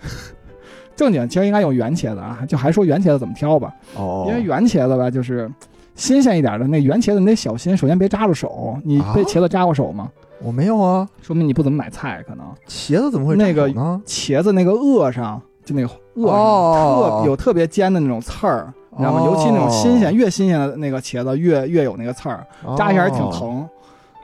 [0.94, 3.74] 正经其实应该用圆茄子啊，就还说圆茄子怎么挑吧。
[3.96, 5.50] 哦，因为圆茄子吧，就是
[5.94, 8.78] 新鲜一点的那圆茄子，你得小心，首先别扎着手。
[8.84, 10.10] 你啊被茄子扎过手吗？
[10.42, 13.68] 我没有啊，说明你不怎么买菜，可能茄子怎么会那个？
[14.04, 19.20] 茄子那个萼上，就那个萼上、哦特有特别尖的那种刺儿，你知道吗？
[19.20, 22.46] 哦尤其那种新鲜，越新鲜的那个茄子越越有那个刺儿，
[22.76, 23.30] 扎一下还挺哦。
[23.32, 23.68] 疼。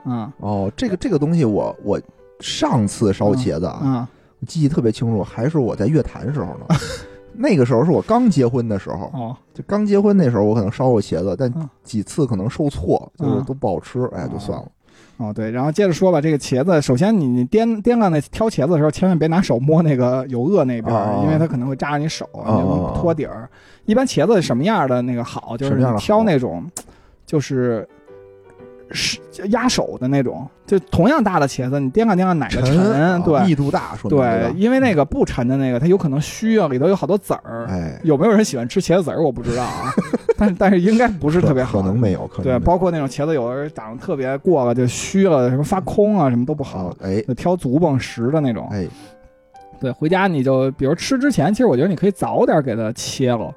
[0.05, 1.99] 嗯哦，这个这个东西我我
[2.39, 4.07] 上次烧茄子啊，嗯
[4.39, 6.65] 我记忆特别清楚，还是我在乐坛时候呢。
[7.41, 14.65] 那个时候是我刚结婚的时候，哦就刚结婚那时候，我可能烧过茄子，但嗯几次可能受挫，就是嗯都不好吃，哎，就算了。
[15.19, 23.49] 哦对，然后接着说吧，这个茄子，首先你你掂掂量那挑茄子的时候，千万别拿手摸那个有萼那边因为它可能会扎着你手，哦你就脱底儿。
[23.85, 26.65] 一般茄子什么样的那个好，就是挑那种，
[27.25, 27.85] 就是
[28.91, 37.65] 是压手的那种，就同样大的茄子，你掂量掂量哪个沉，啊对密度大，说明对，因为那个不沉的那个，它有可能虚啊，里头有好多籽儿。
[37.69, 39.21] 哎，有没有人喜欢吃茄子籽儿？
[39.21, 39.93] 我不知道啊，
[40.37, 46.95] 但 是但是应该不是特别好，可能没有，可能对，包括那种茄子，有的人长得特别过了就虚了，什么发空啊，什么都不好好，。
[47.01, 48.67] 哎就挑足蹦实的那种。
[48.71, 48.87] 哎，
[49.79, 53.53] 对，回家你就比如吃之前，其实我觉得你可以早点给它切了。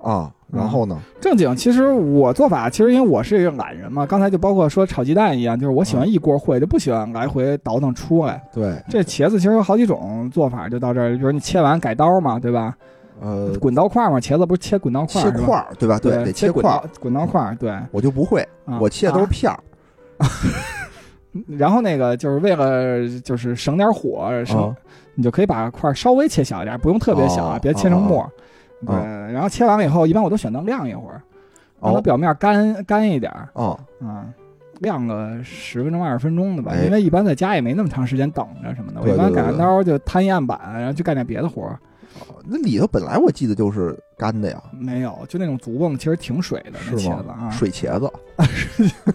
[0.00, 0.98] 啊，然后呢？
[1.20, 8.42] 正经，其实我做法，其实因为我是一个懒人嘛，刚才就包括说炒鸡蛋一样，就是我喜欢一锅烩，就不喜欢来回倒腾出来。
[8.52, 12.74] 对，这茄子其实有好几种做法，就到这儿，比如你切完改刀嘛，对吧？
[13.20, 15.98] 呃，滚刀块嘛，茄子不是切滚刀块切块儿对吧？
[16.00, 17.26] 对，得切块儿滚刀。
[17.26, 17.76] 块儿，对。
[17.90, 19.58] 我就不会，啊我切的都是啊片儿。
[21.58, 24.74] 然后那个就是为了就是省点火，省、啊
[25.14, 28.30] 你就可以把块儿稍微切小一点，不用特别小啊，哦别切成沫儿。
[28.86, 31.20] 对，哦然后切完了以后，一般我都选择晾一会儿，
[31.80, 34.26] 让它哦表面干干一点儿哦，啊，
[34.80, 39.00] 晾个十分钟二十分钟的吧，哎因为一般在家也没那么长时间等着什么的。
[39.00, 41.78] 我对一般改完刀就摊一案板，然后去干点别的活儿。
[42.44, 47.50] 那里头本来我记得就是干的呀，没有，就那种足泵其实挺水的那茄子啊。
[47.50, 48.10] 水茄子。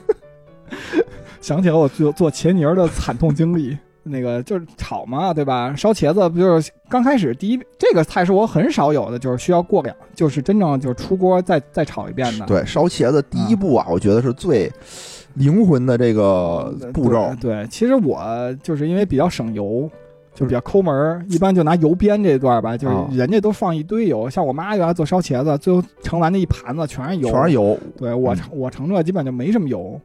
[1.41, 3.78] 想起了我做做茄泥儿的惨痛经历。
[4.04, 5.74] 那个就是炒嘛，对吧？
[5.76, 12.46] 烧茄子不就是刚开始第一这个菜是我很少有的，就是需要过两，就是真正就是出锅再再炒一遍的。
[12.46, 14.72] 对，烧茄子第一步啊，我觉得是最
[15.36, 17.34] 灵魂的这个步骤。
[17.39, 17.54] 对。
[17.54, 18.22] 对，其实我
[18.62, 19.89] 就是因为比较省油，
[20.36, 27.52] 就比较抠门儿，一般就拿油煸这段吧，就是啊人家都放一堆油，像我妈原来做烧茄子，最后盛完那一盘子全是油，全是。
[27.52, 30.00] 油，对我嗯盛我盛这基本就没什么油，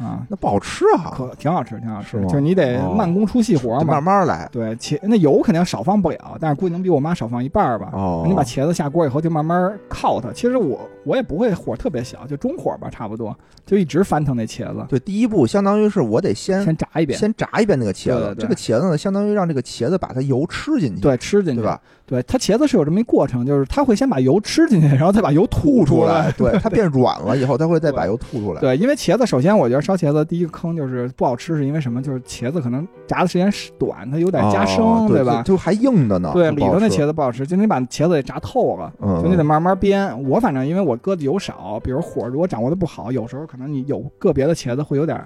[0.00, 4.02] 啊，那不好吃啊，可挺好吃，挺好吃，是就是你得哦慢工出细活慢。
[4.02, 4.48] 慢来。
[4.50, 7.90] 对，茄那油肯定少放不了，但是估计能比我妈少放一半儿吧。
[7.92, 10.32] 哦，你把茄子下锅以后，就慢慢靠它。
[10.32, 18.34] 其实我我也不会火特别小，就中火吧，差不多，就一直翻腾那茄子，对第一步，相当于是我得先先炸一遍，先炸一遍那个茄子对对。
[18.34, 21.80] 对这个茄子呢，相当于让这个茄子把它油吃进去，对，吃进去，对吧？？
[22.06, 26.30] 对，它茄子是有这么一过程，就是它会先把油吃进去，然后再把油吐出来，。
[26.32, 28.60] 对，它变软了以后，它会再 把油吐出来。
[28.60, 32.02] 对，因为茄子，首先我觉得烧茄子第一个坑就是不好吃，是因为什么？
[32.02, 35.42] 就是茄子可能炸的时间短，它有点夹生，哦对吧？
[35.42, 36.30] 就就还硬的呢。
[36.32, 40.16] 对，里头那茄子不好吃，就你把茄子给炸透了，嗯，就你得慢慢煸。
[40.26, 45.22] 我反正因为我搁的油少，比如火如果掌握的不好，有时候可能你有个别的茄子会有点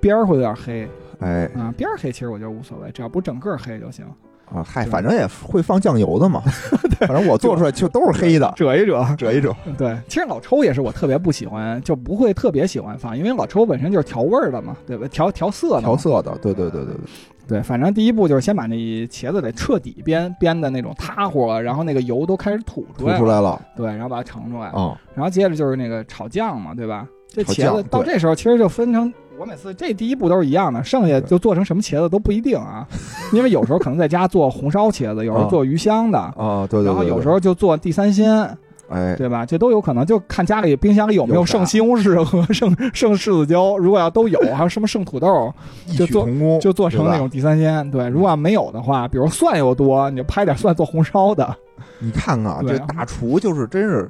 [0.00, 0.88] 边儿会有点黑
[1.18, 4.04] 哎啊，边儿黑其实我觉得无所谓，只要不整个黑就行。
[4.52, 6.42] 啊，嗨，反正也会放酱油的嘛。
[7.00, 9.54] 反正我做出来就都是黑的， 遮一遮，遮一遮。
[9.78, 15.06] 对，其实老抽也是我特别不喜欢，就不会特别喜欢放，因为老抽本身就是调味儿的嘛，对吧？
[15.08, 17.00] 调调色的，调色的，对对对对对。
[17.48, 18.76] 对，反正第一步就是先把那
[19.08, 27.06] 茄子得彻底煸煸的那种塌乎了，然后那个油都开始吐出来了，出来了对，然后把它盛出来，嗯，然后接着就是那个炒酱嘛，对吧？
[27.30, 32.86] 这茄子到这时候其实就分成，我每次这第一步都是一样的，剩下就做成什么茄子都不一定啊，
[33.32, 38.44] 因为有时候可能在家做红烧茄子，有时候啊做鱼香的，啊，对对然后有时候就做地三鲜，
[38.88, 39.46] 哎，对吧？
[39.46, 43.78] 这都有可能，就看家里冰箱里有没有剩西红柿和剩剩柿子椒。
[43.78, 45.54] 如果要都有，还有什么剩土豆，
[45.86, 46.28] 异就做
[46.60, 47.88] 就做成那种地三鲜。
[47.92, 51.56] 对，如果要没有的话，比如蒜又多，你就拍点蒜做红烧的。
[52.00, 54.08] 你看看这大厨就是真是对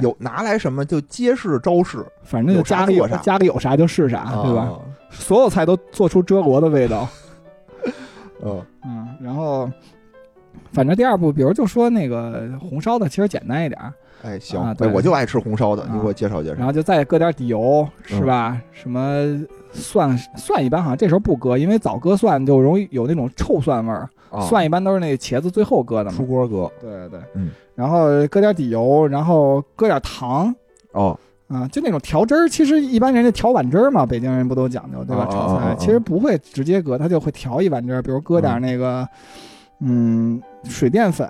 [0.00, 4.62] 有拿来什么就皆是招式，反正就家里有啥家里有啥就是啥，对吧？
[4.62, 4.80] 啊？
[5.10, 7.06] 所有菜都做出遮罗的味道。
[8.42, 9.70] 嗯，嗯，然后
[10.72, 13.92] 反正第二步，比如就说那个红烧的，其实简单一点儿，
[14.24, 16.66] 哎，行，啊对哎，我就爱吃红烧的，啊你给我介绍介绍然。
[16.66, 18.60] 后就再搁点底油，是嗯吧？
[18.72, 19.38] 什么
[19.72, 24.08] 蒜蒜一般好像这时候不搁，因为早搁蒜就容易有那种臭蒜味儿。
[24.30, 26.26] 啊蒜一般都是那茄子最后搁的嘛出。
[26.26, 27.50] 锅搁，对对对，嗯。
[27.76, 30.52] 然后搁点底油，然后搁点糖。
[30.92, 31.16] 哦，
[31.48, 35.22] 啊，就那种调汁儿，其实一般人家调碗汁儿嘛，北京人不都讲究对吧？
[35.22, 39.08] 啊炒啊啊啊菜其实不会直接搁，他就会调一碗汁儿，比如搁点嗯那个，嗯，
[40.64, 41.28] 水淀粉、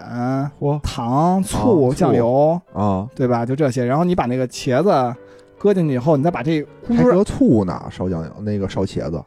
[0.61, 0.78] 嚯。
[0.80, 3.45] 糖、醋醋、酱油，啊，对吧？
[3.45, 3.84] 就这些。
[3.84, 5.16] 然后你把那个茄子
[5.59, 9.22] 搁进去以后，你再把这咕噜还搁醋呢，烧酱油那个烧茄子，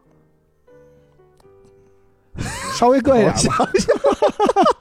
[2.74, 3.70] 稍微搁一点吧，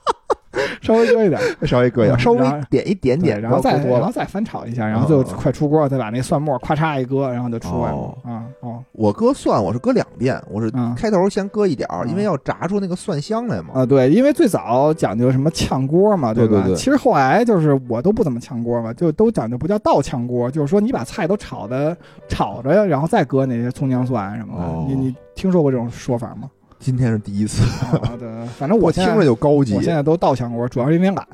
[0.87, 2.39] 稍微搁一点， 稍微搁一点，嗯稍微
[2.71, 3.77] 点一点点，然后再。
[3.97, 8.19] 然后再翻炒一下，然后就快出锅，再把那蒜末咔嚓一搁，然后就出来了哦。
[8.25, 13.69] 啊哦我搁蒜，我是搁两遍，我是嗯开头先搁一点儿，嗯因为要炸出那个蒜香来嘛。
[13.75, 16.35] 啊，对，因为最早讲究什么炝锅嘛，吧？
[16.35, 21.97] 对对对其实后来就是我都不怎么炝锅嘛，就都讲究不叫倒炝锅，就是说你把菜都炒的
[22.29, 24.65] 炒着，然后再搁那些葱姜蒜什么的。
[24.65, 26.51] 哦你你听说过这种说法吗？
[26.79, 29.83] 今天是第一次，啊，对，反正我我听着就高级我。
[29.83, 31.27] 现在都倒炝锅，主要是因为懒。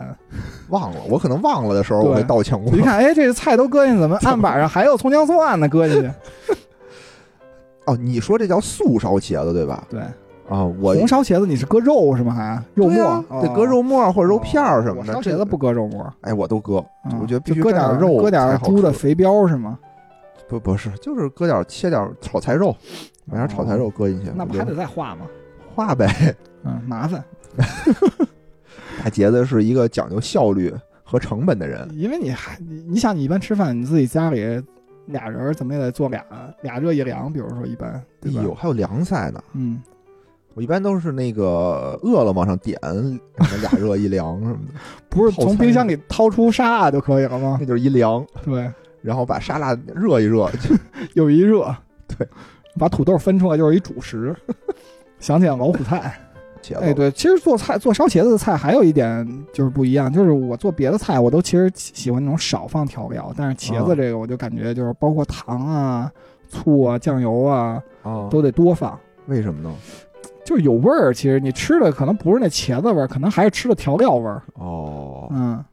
[0.69, 2.81] 忘了，我可能忘了的时候，我会倒炝锅一。
[2.81, 5.69] 看，哎，这个菜都搁进，怎么案板上还有葱姜蒜呢？
[5.69, 6.11] 搁进去。
[7.87, 9.85] 哦，你说这叫素烧茄子对吧？
[9.91, 10.01] 对，
[10.49, 12.33] 啊，我红烧茄子你是搁肉是吗？
[12.33, 13.25] 还肉末对啊？
[13.29, 15.13] 哦得搁肉末或者肉片儿什么的。
[15.13, 19.79] 烧茄子不搁肉末，哎，我都搁，嗯我觉得必须就搁点肉搁点猪的肥膘是吗？
[20.49, 22.77] 不不是，就是搁点切点炒菜肉，
[23.25, 25.27] 买点炒菜肉搁进去，那不还得再化吗？
[25.75, 26.35] 化呗。
[26.65, 27.23] 嗯，麻烦。
[29.03, 34.63] 大杰子是一个讲究效率和成本的人，因为你还你你想你一般吃饭，你自己家里
[35.07, 36.25] 俩人儿怎么也得做俩
[36.63, 38.43] 俩热一凉，比如说一般，哎对吧？
[38.43, 39.43] 呦，还有凉菜呢。
[39.55, 39.83] 嗯，
[40.55, 43.01] 我一般都是那个饿了往上点什
[43.39, 44.75] 么俩热一凉什么的，
[45.09, 47.57] 不是从冰箱里掏出沙拉就可以了吗？
[47.61, 48.71] 那就是一凉，对，
[49.01, 50.77] 然后把沙拉热一热，就
[51.25, 51.75] 有一热，
[52.07, 52.29] 对，
[52.79, 54.35] 把土豆分出来就是一主食。
[55.19, 56.15] 想起来老虎菜。
[56.81, 66.09] 哎，对，其实做菜做烧茄子的菜还有一点就是不一样，就是我做别的菜我都其实喜欢那种少放调料，但是茄子啊这个我就感觉就是包括糖啊、
[66.49, 68.97] 醋啊、酱油啊啊，都得多放。
[69.27, 69.75] 为什么呢？
[70.45, 71.13] 就是有味儿。
[71.13, 74.41] 其实你吃的可能不是那茄子味儿，可能还是吃的调料味儿。
[74.55, 75.65] 哦，嗯，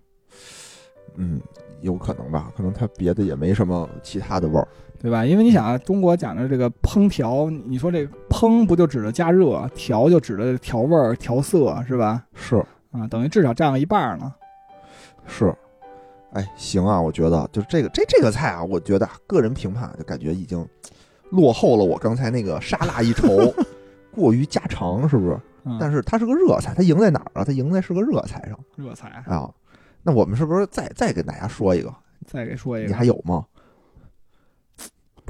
[1.18, 1.40] 嗯，
[1.82, 4.68] 有可能吧，可能它别的也没什么其他的味儿。
[5.02, 5.26] 对吧？
[5.26, 12.24] 因为你想啊，中国讲的这个烹调，你说这个烹不就指着加热，调就指着调味儿、调色，是吧？
[12.34, 12.58] 是
[12.92, 14.34] 啊，等于至少占了一半儿呢。
[15.26, 15.56] 是，
[16.34, 20.68] 哎，行啊，我觉得就是这个这这个菜啊，我觉得啊个人评判就感觉已经
[21.30, 23.28] 落后了我刚才那个沙拉一筹，
[24.12, 25.40] 过于家常，是不是？
[25.66, 27.44] 嗯，但是它是个热菜，它赢在哪儿啊？
[27.46, 29.50] 它赢在是个热菜上热菜啊。
[30.02, 31.94] 那我们是不是再再给大家说一个？
[32.26, 33.46] 再给说一个你还，有吗？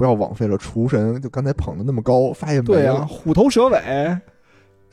[0.00, 3.78] 不要枉费了厨神，就刚才捧的那么高，发现没对啊，虎头蛇尾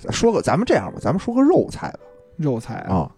[0.09, 1.99] 说个，咱们这样吧，咱们说个肉菜吧
[2.35, 2.85] 肉菜。
[2.89, 3.09] 啊，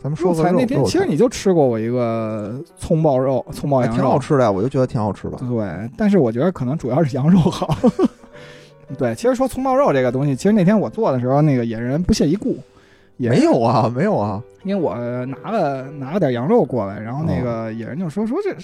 [0.00, 5.36] 咱们说个肉肉菜那天其实你就吃过我一个葱爆肉、葱爆羊肉，挺好吃的呀，我就觉得挺好吃的。
[5.38, 7.76] 对，但是我觉得可能主要是羊肉好。
[8.96, 12.56] 对，其实说葱爆肉这个东西，其实那天我做的时候，那个野人不屑一顾，
[13.16, 14.94] 也没有啊，没有啊，因为我
[15.26, 18.54] 拿了拿了点羊肉过来，然后那哦个野人就说说这。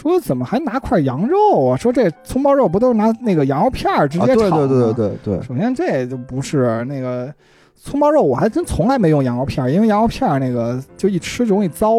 [0.00, 1.76] 说怎么还拿块羊肉啊？
[1.76, 4.56] 说这葱爆肉不都是拿那个羊肉片儿直啊，接炒吗？
[4.58, 7.34] 对对对对对，首先这就不是那个
[7.74, 11.96] 葱爆肉，我还真从来没用羊肉片儿，因为羊肉片儿那个就一吃就容易糟。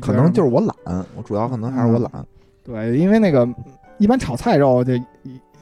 [0.00, 2.10] 可能就是我懒，我主要可能还是我懒。
[2.64, 3.46] 对，因为那个
[3.98, 4.94] 一般炒菜肉就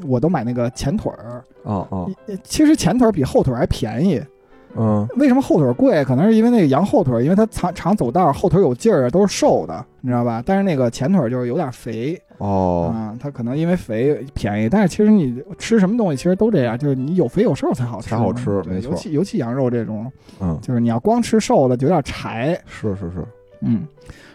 [0.06, 2.06] 我都买那个前腿儿，啊啊，
[2.44, 4.22] 其实前腿儿比后腿儿还便宜。
[4.76, 6.04] 嗯为什么后腿儿贵？
[6.04, 10.42] 可能是因为那个羊后腿儿，因为它常常走道儿，后腿儿有劲儿，都是瘦的，你知道吧？
[10.44, 14.68] 但是那个前腿儿就是有点肥哦，啊，它可能因为肥便宜。
[14.68, 20.10] 但是其实你吃什么东西其实都这样，就是你有肥有瘦才好吃嘛，才好吃对没错尤其尤其羊肉这种，
[20.40, 23.24] 嗯，就是你要光吃瘦的就有点柴，是是是，
[23.62, 23.86] 嗯。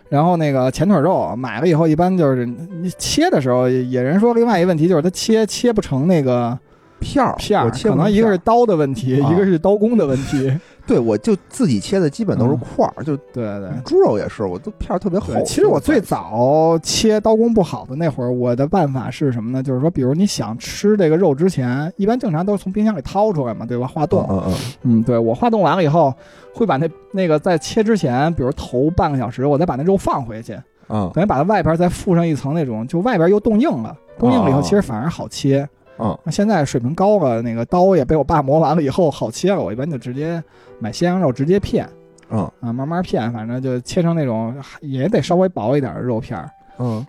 [0.08, 6.58] 然后那个前腿肉买了以后，一般就是你切的时候，野人说另外一个问题就是它切切不成那个
[7.06, 10.52] 片儿片儿，我切可能一个是刀的问题，啊一个是刀工的问题。
[10.88, 13.70] 对，我就自己切的基本都是嗯块儿，就对对。
[13.84, 15.34] 猪肉也是，我都片儿特别厚，。
[15.44, 19.64] 其实我最早切刀工不好的那会儿，我的办法是什么呢？
[19.64, 23.88] 就是说，比如你想吃这个肉之前，一般正常都是从冰箱里掏出来嘛，对吧？
[23.88, 24.54] 化冻，嗯嗯
[24.84, 26.14] 嗯，对我化冻完了以后，
[26.54, 30.56] 会把那那个在切之前，比如头半个小时，我再把那肉放回去，
[30.90, 35.62] 嗯等于把它外边再附上一层那种，就外边又冻硬了，冻硬了以后，哦其实反而好切。
[35.62, 40.44] 嗯那现在水平高了，那个刀也被我爸磨完了以后好切了，我一般就直接
[40.80, 41.88] 买鲜羊肉直接片。
[42.30, 42.40] 嗯。
[42.60, 47.06] 啊，慢慢片，反正就切成那种也得稍微薄一点的肉片儿，嗯。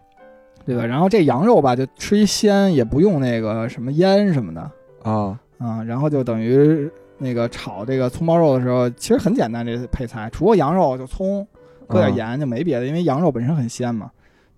[0.64, 0.84] 对吧？
[0.84, 4.60] 然后这羊肉吧，就吃一鲜，也不用那个什么腌什么的。
[5.02, 5.38] 啊。
[5.58, 11.46] 啊，然后就等于那个炒这个葱包肉的时候，其实很简单，这配菜除了羊肉就葱，
[11.86, 12.16] 搁点嗯。
[12.16, 14.10] 盐就没别的，因为羊肉本身很鲜嘛，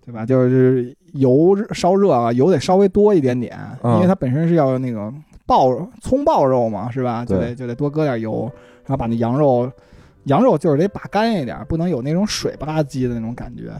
[0.03, 0.25] 对吧？
[0.25, 5.11] 就是油烧热啊，油得稍微多一点点，嗯因为它本身是要那个
[5.45, 5.69] 爆
[6.01, 7.25] 葱爆肉嘛，是吧？
[7.25, 8.51] 就对得就得多搁点油，
[8.85, 9.71] 然后把那羊肉，
[10.25, 13.71] 羊肉就是得把干一点，不能有那种水不拉几的那种感觉，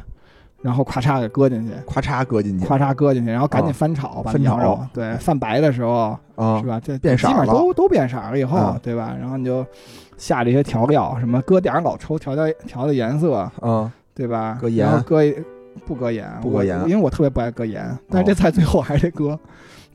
[0.62, 1.74] 然后咔嚓给搁进去。
[1.88, 6.80] 咔嚓搁进去咔嚓搁进去，然后赶紧啊翻炒，把羊肉对泛白的时候啊是吧？
[6.84, 9.16] 这变色基本上了都都变色了以后啊，对吧？
[9.20, 9.66] 然后你就
[10.18, 14.58] 下这些调料，什么搁点儿老抽调调调的颜色，啊对吧？
[14.60, 15.34] 搁盐然后搁一
[15.86, 19.40] 不搁盐，我不搁盐因为我特别不爱搁盐，但是哦这菜最后还是得搁。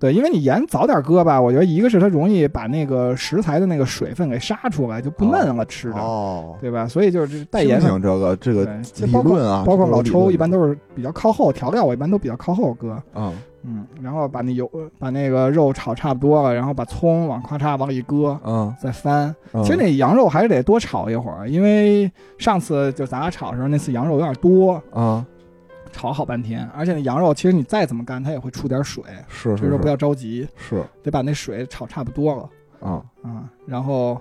[0.00, 6.86] 对，因为你盐早点搁吧，我觉得一个是它容易把那个食材的那个水分给杀出来，就不嫩了吃着，哦，对吧？
[6.86, 8.64] 所以就是带盐这个这个
[8.96, 12.90] 理包括论啊，包括老抽一般都是比较靠后，调料我一般都比较靠后搁。
[13.14, 13.32] 啊
[13.66, 19.34] 嗯，然后把那油把那个肉炒差不多了，然后把葱往咔嚓往里一搁，嗯，再翻。
[19.54, 25.24] 嗯其实那羊肉还是得多炒一会儿，因为上次就咱俩炒的时候，那次羊肉有点多，啊
[25.94, 26.68] 炒好半天。
[26.74, 33.48] 而且那羊肉其实你再怎么干，它也会出点水，是是是这时候不要着急，是得把那水炒差不多了啊，啊。
[33.66, 34.20] 然后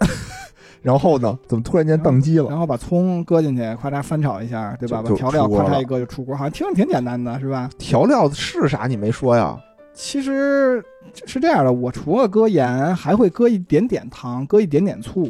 [0.80, 2.48] 然后呢，怎么突然间宕机了？
[2.48, 5.02] 然后把葱搁进去，咔嚓翻炒一下，对吧？
[5.02, 7.68] 把调料咔嚓一搁就出锅，好像听着挺简单的，是吧？
[7.76, 9.60] 调料是啥你没说呀？
[9.92, 10.82] 其实
[11.26, 15.28] 是这样的，我除了搁盐，还会搁一点点糖，搁一点点醋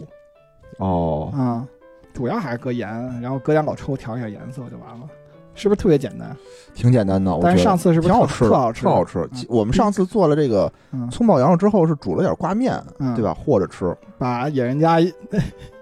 [0.79, 1.67] 哦，啊、
[2.13, 2.89] 主要还是搁盐，
[3.21, 5.09] 然后搁点老抽调一下颜色就完了，
[5.55, 6.37] 是不是特别简单？
[6.75, 8.83] 挺简单的，我但是上次是不是挺好吃的，特好吃？
[8.83, 9.19] 特好吃。
[9.33, 13.35] 嗯我们上次做了这个嗯，葱爆羊肉之后，是煮了点挂面，嗯对吧？
[13.35, 15.13] 和着吃把野人家一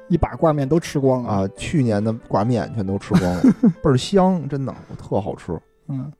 [0.08, 1.28] 一把挂面都吃光了。
[1.30, 1.48] 啊。
[1.56, 3.42] 去年的挂面全都吃光了，
[3.82, 5.58] 倍儿香，真的特好吃。
[5.88, 6.10] 嗯，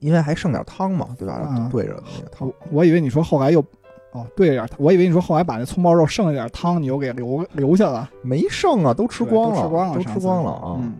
[0.00, 1.68] 因为还剩点汤嘛，对吧啊？
[1.72, 3.64] 对着那个汤我我以为你说后来又。
[4.12, 10.76] 哦，对呀，我以为你说后来把那葱爆肉剩下点汤，你又给留留下了，没剩啊，都吃光了，都吃光了，都吃光了啊！
[10.80, 10.94] 嗯，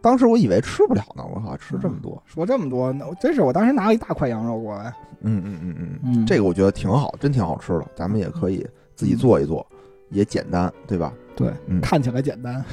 [0.00, 9.64] 当时我以为吃不了呢，我靠，吃这么多，说这么多，那真是我当时拿了一大块羊肉过来，嗯嗯嗯嗯，嗯这个我觉得挺好，真挺好吃的，咱们也可以自己做一做，
[10.10, 11.12] 也简单，对吧？
[11.36, 12.64] 对，嗯， 看起来简单，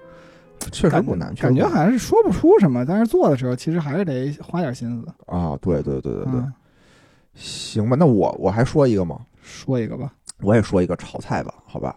[0.70, 5.08] 确实不难，感觉好像是说不出什么，但是做的时候其实还是得花点心思。
[5.26, 6.52] 啊，对对对对对，嗯
[7.34, 11.96] 行吧，那我我还说一个吗，说一个吧，我也说一个炒菜吧，好吧？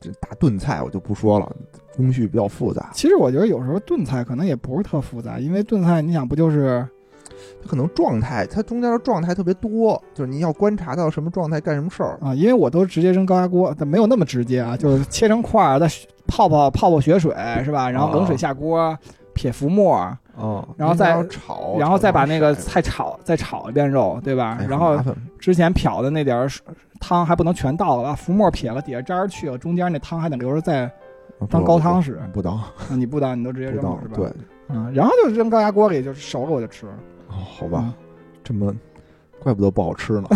[0.00, 1.52] 这大炖菜我就不说了，
[1.96, 6.86] 工序比较复杂，其实我觉得有时候炖菜可能也不是特复杂，因为炖菜你想不就是
[7.60, 12.16] 它可能状态，它中间的状态特别多，就是你要观察到什么状态干什么事儿。
[12.22, 12.32] 啊？
[12.32, 15.88] 因为我都直接扔高压锅，但没有那么直接啊，就是切成块儿，再
[16.28, 17.90] 泡泡泡泡血水是吧？
[17.90, 18.96] 然后冷水下锅，
[19.34, 24.66] 撇浮沫，嗯，然后再炒，然后再把那个菜炒，再炒一遍肉，对吧哎？
[24.68, 24.96] 然后
[25.38, 26.48] 之前漂的那点儿
[27.00, 30.90] 汤还不能全倒了，把浮沫撇了，底下渣儿去了，中间那汤还得留着再
[31.48, 32.20] 当高汤使。
[32.32, 34.14] 不当啊，你不当你都直接扔了是吧？
[34.16, 34.32] 对，
[34.68, 36.86] 嗯，然后就扔高压锅里，就是熟了我就吃。
[36.86, 37.92] 哦好吧嗯，
[38.42, 38.74] 这么
[39.38, 40.28] 怪不得不好吃呢，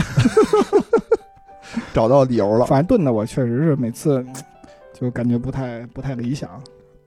[1.93, 2.67] 找到理由了。
[2.67, 4.25] 反正炖的我确实是每次
[4.93, 6.51] 就感觉不太不太理想。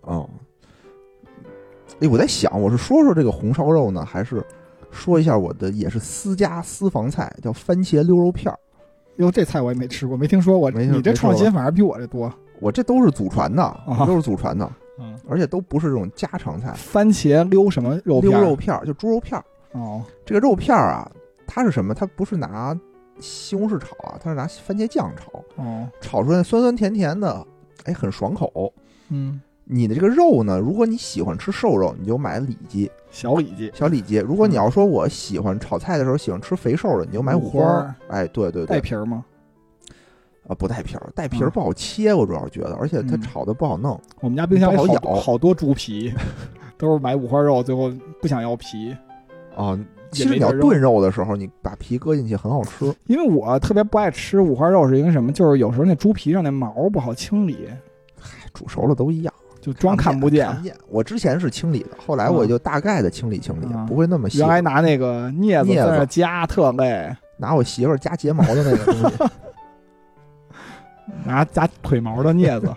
[0.01, 0.27] 哦，
[2.01, 4.43] 哎，我在想，我是说说这个红烧肉呢，还是
[4.91, 8.59] 说一下我的也是私家私房菜，叫番茄溜肉片儿。
[9.17, 10.69] 哟，这菜我也没吃过，没听说过。
[10.71, 12.31] 没你这创新反而比我这多。
[12.59, 14.69] 我这都是祖传的，都是祖传的，
[14.99, 16.71] 嗯，而且都不是这种家常菜。
[16.73, 18.49] 番茄溜什么肉片溜？
[18.49, 19.43] 肉片儿就猪肉片儿，
[19.73, 21.11] 哦，这个肉片儿啊，
[21.45, 21.93] 它是什么？
[21.93, 22.77] 它不是拿
[23.19, 27.45] 西红柿炒啊，它是拿番茄酱炒，哦，炒出来酸酸甜甜的，
[27.83, 28.73] 哎，很爽口。
[29.09, 33.71] 嗯，你的这个肉呢，如果你喜欢吃瘦肉，你就买里脊、小里脊。
[33.73, 37.95] 小里脊；如果你要说我喜欢炒菜的时候喜欢吃肥瘦的，你就买五五花儿。
[38.09, 39.25] 哎，对对对带，皮儿吗？
[40.47, 43.99] 啊，不带皮儿，带皮儿嗯不好切，我主要觉得，而且它嗯炒的不好弄。
[44.21, 46.13] 我们家冰箱里好咬好多猪皮，
[46.77, 47.91] 都是买五花肉，最后
[48.21, 48.95] 不想要皮。
[49.55, 49.75] 啊，
[50.11, 52.93] 其实你要炖肉的时候，你把皮搁进去很好吃。
[53.07, 55.31] 因为我特别不爱吃五花肉，是因为什么？
[55.31, 57.67] 就是有时候那猪皮上那毛不好清理，
[58.19, 59.33] 嗨煮熟了都一样，
[59.65, 60.47] 就装看不见。
[60.87, 64.37] 我之前是清理的，后来我就大概的清理清理，不会那么细。
[64.37, 69.23] 原来拿那个镊子在那夹特累，拿我媳妇儿夹睫毛的那个东西，
[71.25, 72.71] 拿夹腿毛的镊子。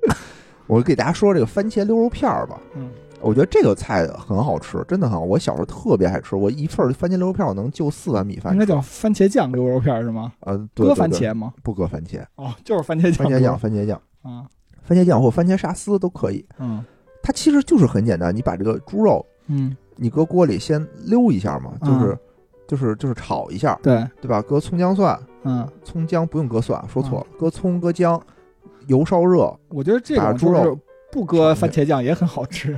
[0.68, 2.60] 我给大家说这个番茄溜肉片儿吧。
[2.74, 2.90] 嗯。
[3.20, 5.24] 我觉得这个菜很好吃，真的很好。
[5.24, 8.52] 我小时候特别爱吃，我一份番茄溜肉片我能就四碗米饭。
[8.52, 10.32] 应该叫番茄酱溜肉片是吗？
[10.40, 11.52] 呃，搁番茄吗？
[11.64, 12.22] 不搁番茄。
[12.36, 13.26] 哦，就是番茄酱。
[13.26, 14.00] 番茄酱，番茄酱。
[14.22, 14.46] 啊，
[14.88, 16.42] 番茄酱或番茄沙司都可以。
[16.58, 16.82] 嗯，
[17.22, 22.18] 它其实就是很简单，你把这个猪肉，嗯，你搁锅里先溜一下嘛，就是
[22.66, 24.40] 就是就是炒一下，对对吧？
[24.40, 28.18] 搁葱姜蒜，嗯，葱姜不用搁蒜，说错了，搁葱搁姜，
[28.86, 29.54] 油烧热。
[29.68, 30.78] 我觉得这种猪肉
[31.12, 32.74] 不搁番茄酱也很好吃。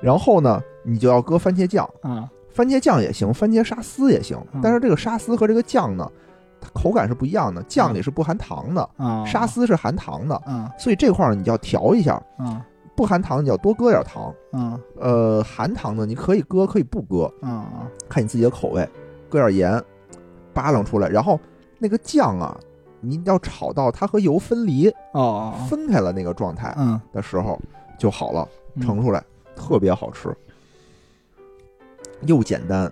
[0.00, 4.38] 然后呢，你就要搁番茄酱啊，番茄酱也行，番茄沙司也行。
[4.62, 6.23] 但是这个沙司和这个酱呢，它
[6.72, 7.62] 口感是不一样的。
[7.64, 12.64] 酱里是不含糖的啊，沙司是含糖的啊，所以这块儿你就要调一下啊。
[12.96, 18.88] 不含糖你要多搁点糖啊，呃，含糖的你可以搁，可以不搁啊，看你自己的口味，
[19.28, 19.84] 搁点盐，
[20.52, 21.08] 扒拉出来。
[21.08, 21.38] 然后
[21.78, 22.56] 那个酱啊，
[23.00, 26.74] 你要炒到它和油分离哦，分开了那个状态
[27.12, 27.60] 的时候
[27.98, 28.48] 就好了，
[28.80, 29.22] 盛出来。
[29.56, 30.36] 特别好吃，
[32.22, 32.90] 又简单。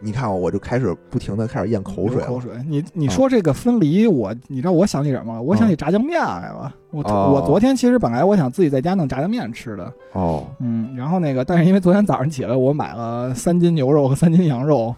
[0.00, 2.22] 你看，我就开始不停的开始咽口水。
[2.24, 5.40] 口水，你你说这个分离，我你知道我想起什么？
[5.42, 6.74] 我想起炸酱面来了。
[6.90, 9.92] 我我昨天其实本来我想自己在家弄炸酱面吃的。
[10.12, 14.94] 哦，嗯，然后那个，但是因为昨天早上起来，我买了三斤牛肉和三斤羊肉，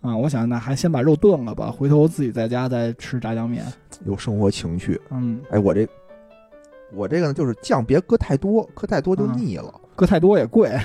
[0.00, 3.64] 啊，我想那还先把肉炖了吧，回头自己在家再吃炸酱面。
[4.04, 5.00] 有生活情趣。
[5.10, 5.86] 嗯，哎，我这
[6.94, 9.72] 我这个呢，就是酱别搁太多，搁太多就腻了。
[9.96, 10.76] 搁太多也贵，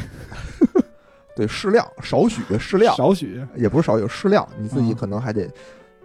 [1.40, 5.50] 对，适量，少许，适量，少许，也不是少，有适量，你自己可能还得。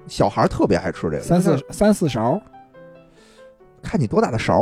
[0.07, 2.41] 小孩特别爱吃这个，三四三四勺，
[3.83, 4.61] 看你多大的勺，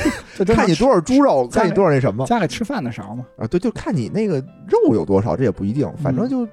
[0.46, 3.26] 看你多少猪肉，看你多少那什么，家里吃饭的勺嘛。
[3.36, 6.48] 啊，对，就看你那个肉有多少，这也不一定，反正就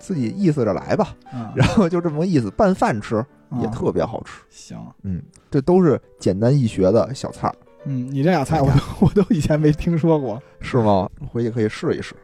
[0.00, 1.14] 自己意思着来吧。
[1.54, 3.24] 然后就这么个意思，拌饭吃
[3.60, 4.40] 也特别好吃。
[4.50, 7.52] 行，嗯，这都是简单易学的小菜。
[7.84, 11.06] 嗯，你这俩菜我都 我都以前没听说过，是吗？
[11.30, 12.14] 回去可以试一试。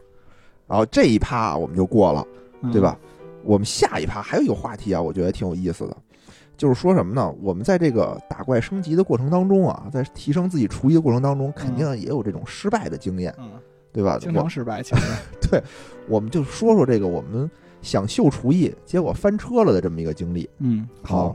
[0.69, 2.27] 然后这一趴我们就过了，
[2.73, 2.99] 对吧？
[3.43, 5.97] 我们下一趴还有一个话题啊，我觉得挺有意思的，
[6.57, 7.33] 就是说什么呢？
[7.41, 13.53] 我们在这个打怪升级的过程当中啊，在提升自己厨艺的过程当中，肯定也有这种失败的经验，嗯，
[13.93, 14.19] 对吧？
[14.21, 15.03] 经常失败，其实
[15.51, 15.63] 对，
[16.07, 17.51] 我们就说说这个我们
[17.81, 20.49] 想秀厨艺，结果翻车了的这么一个经历。
[20.59, 21.35] 嗯，好。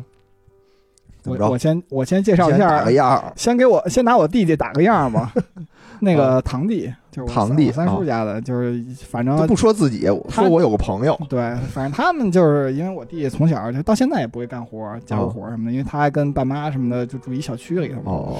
[1.25, 5.33] 我我先我先介绍一下，打个样先给我先拿我弟弟打个样吧。
[6.03, 11.19] 那个堂弟就是堂弟三叔家的，就是反正不说自己，说我有个朋友。
[11.29, 11.39] 对，
[11.71, 18.11] 反正他们就是因为我弟从小就到现在也不会干活，家务活什么的，因为他还跟爸妈什么的就住一小区里头嘛。
[18.11, 18.35] 哦，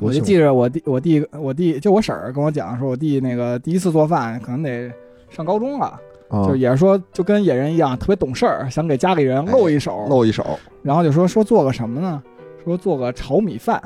[0.00, 4.90] 我就记着我弟我弟我弟就我婶儿跟我讲，说我弟那个第一次做饭可能得
[5.30, 6.00] 上高中了。
[6.46, 10.44] 就也是说，就跟野人一样，特别懂事儿，想给家里人露一手，露一手。
[10.82, 12.22] 然后就说说做个什么呢？
[12.62, 13.82] 说做个炒米饭。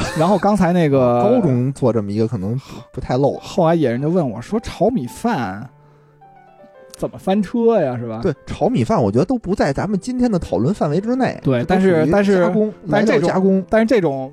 [0.18, 2.60] 然后刚才那个高中做这么一个可能
[2.92, 3.32] 不太漏。
[3.38, 5.68] 后来野人就问我说：“炒米饭
[6.96, 7.96] 怎么翻车呀？
[7.98, 11.38] 是吧？”对，炒米饭我觉得都不在咱们今天的讨论范围之内。
[11.42, 14.32] 对，但是但是加工，但是这种加工，但是这种，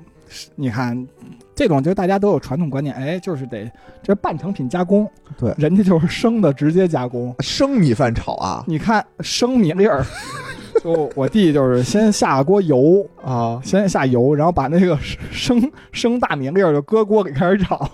[0.56, 1.06] 你看。
[1.52, 3.70] 这种就是大家都有传统观念，哎，就是得
[4.02, 5.06] 这半成品加工，
[5.36, 10.02] 对，人家就是生的直接加工，生米饭炒啊，你看生米粒儿，
[10.84, 14.98] 就我弟就是先下锅油啊，先下油，然后把那个
[15.30, 17.90] 生生大米粒儿就搁锅里开始炒，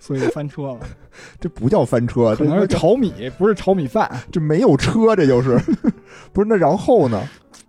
[0.00, 0.78] 所以翻车了，
[1.38, 5.58] 这不叫翻车，可能是炒米，不是炒米饭，这没有车，这就是，
[6.32, 7.22] 不是那然后呢？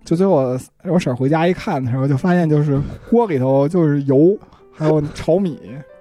[0.05, 2.79] 就最后我婶回家一看的时候，就发现就是
[3.09, 4.37] 锅里头就是油。
[4.75, 5.59] 还有炒米，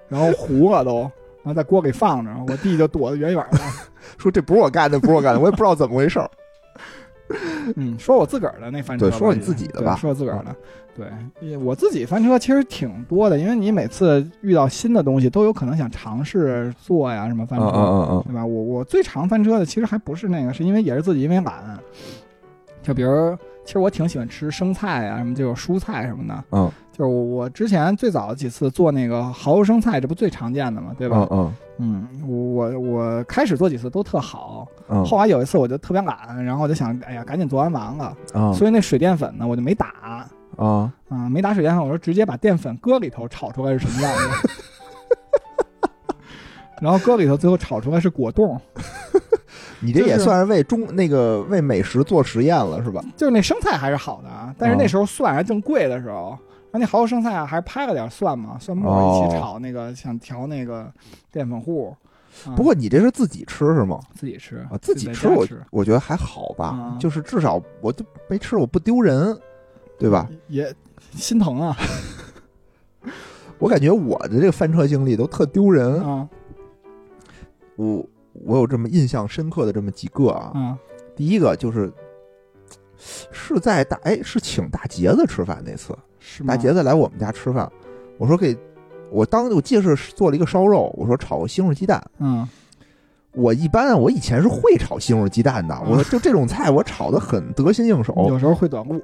[0.09, 1.01] 然后糊了都，
[1.43, 3.59] 然后在锅里放着，我弟就躲得远远的，
[4.17, 6.27] 说这不是我干的，不是我干的，我也不知道怎么回事儿。
[7.75, 10.55] 嗯，说我自个儿的那翻车，对，说你自己的吧，说自个儿的。
[10.95, 18.45] 对，我自己翻车其实挺多的，因为你每次遇到新的东西，都有可能想尝试做呀，什么翻车，嗯嗯嗯，对吧？
[18.45, 21.79] 我我最常翻车的其实还不是那个，是因为也是自己因为懒，
[22.81, 23.37] 就比如。
[23.65, 26.43] 其实我挺喜欢吃生菜啊，什么这种蔬菜什么的。
[26.51, 31.27] 嗯，就是我之前最早几次做那个蚝油生菜，这不最常见的嘛，对吧？
[31.31, 32.07] 嗯嗯。
[32.27, 35.03] 我我开始做几次都特好，嗯。
[35.05, 38.15] 后来有一次我就特别懒，然后我就想，哎呀，赶紧做完完了。
[38.33, 38.51] 啊。
[38.53, 40.27] 所以那水淀粉呢，我就没打。
[40.57, 44.49] 啊啊，没打水淀粉，我说直接把淀粉搁里头炒出来是什么样子？
[46.81, 48.59] 然后搁里头，最后炒出来是果冻。
[49.83, 53.03] 你这也算是为中那个为美食做实验了是吧？
[53.17, 56.37] 就是那生菜还是好的啊，但是那时候蒜还正贵的时候，
[56.71, 60.91] 那蚝油生菜啊，还拍了点蒜嘛，蒜末一起哦炒那个，想调那个
[61.31, 61.89] 淀粉糊。
[61.89, 61.97] 啊
[62.55, 63.99] 不过你这是自己吃是吗？
[64.15, 69.37] 自己吃啊，自己吃我家吃我觉得还好吧啊，就是至少我都没吃，我不丢人，
[69.99, 70.27] 对吧？
[70.47, 70.73] 也
[71.11, 71.77] 心疼啊
[73.59, 76.01] 我感觉我的这个翻车经历都特丢人。
[76.03, 76.27] 啊
[77.75, 78.03] 我
[78.33, 80.77] 我有这么印象深刻的这么几个啊，嗯
[81.15, 81.91] 第一个就是
[83.31, 86.55] 是在大哎是请大杰子吃饭那次，是吗？
[86.55, 87.71] 大杰子来我们家吃饭，
[88.17, 88.57] 我说给
[89.11, 92.03] 我当我记得是做了一个烧肉，我说炒个西红柿鸡蛋。
[92.19, 92.47] 嗯
[93.35, 98.13] 我一般啊我以前是会炒西红柿鸡蛋的，我说就这种菜我炒的很得心应手。
[98.29, 99.01] 有时候会短路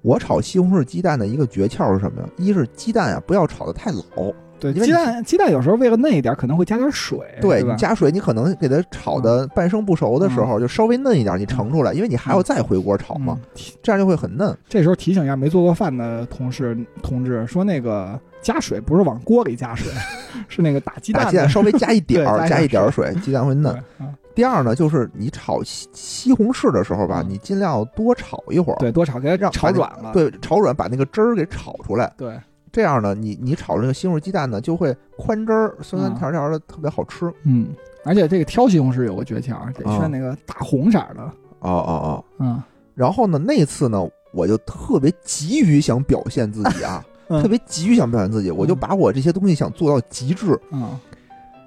[0.00, 2.28] 我炒西红柿鸡蛋的一个诀窍是什么呀？
[2.36, 7.62] 一是鸡蛋啊不要炒的太老，对，因为鸡蛋鸡蛋有时候为了嫩一点，可能会加点水，对？
[7.62, 13.38] 你加水，你可能给它炒的半生不熟的时候，就稍微嫩一点，你盛出来，因为你还要再回锅炒嘛，
[13.82, 14.56] 这样就会很嫩。
[14.68, 19.92] 这时候提醒一下没做过饭的同事同志，说那个加水不是往锅里加水，
[20.48, 23.76] 是那个打鸡蛋打鸡蛋稍微加一点儿， 加加一点儿水，鸡蛋会嫩。
[24.34, 30.12] 第二呢，就是你炒西西红柿的时候吧，嗯你尽量多炒一会儿，对，多炒给它让炒软了。
[30.12, 32.12] 对，炒软把那个汁儿给炒出来。
[32.16, 32.38] 对，
[32.78, 37.28] 这样呢，你你炒这个西红柿鸡蛋呢，就会宽汁儿，酸酸甜甜的，特别好吃。
[37.42, 37.70] 嗯，
[38.04, 41.22] 而且这个挑西红柿有个诀窍，得啊选那个大红色的。
[41.58, 42.24] 哦哦哦。
[42.38, 42.62] 嗯，
[42.94, 50.56] 然后呢，那次呢，我就特别急于想表现自己啊，嗯特别急于想表现自己，我就把我这些东西想做到极致。
[50.70, 50.96] 嗯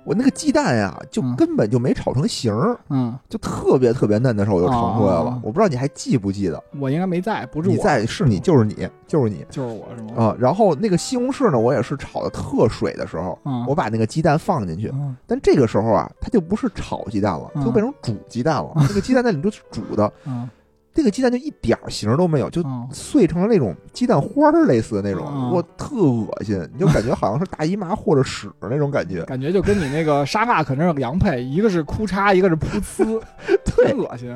[0.03, 5.25] 我那个鸡蛋呀，就嗯根本就没炒成形儿，嗯，就特别特别嫩的时候我就盛出来了。
[5.25, 6.61] 哦我不知道你还记不记得？
[6.79, 10.23] 我应该没在，不是我，你在是你就是你就是你就是我是吗？
[10.25, 10.35] 啊。
[10.39, 18.71] 然后那个西红柿呢，我也是炒的特水的时候，嗯，我把那个鸡蛋放进去，嗯但这个时候啊，它就不是炒鸡蛋了，它就嗯变成煮鸡蛋了。
[18.87, 20.49] 那个鸡蛋在里面就是煮的，嗯
[20.93, 29.23] 那个鸡蛋就一点儿形儿都没有，就嗯碎成了那种鸡蛋花儿类似的那种，嗯我特恶心，你就感觉好像是大姨妈或者屎那种感觉。
[29.23, 33.21] 感觉就跟你那个沙发可能是良配，一个是哭嚓，一个是噗呲，
[33.63, 34.29] 特恶心。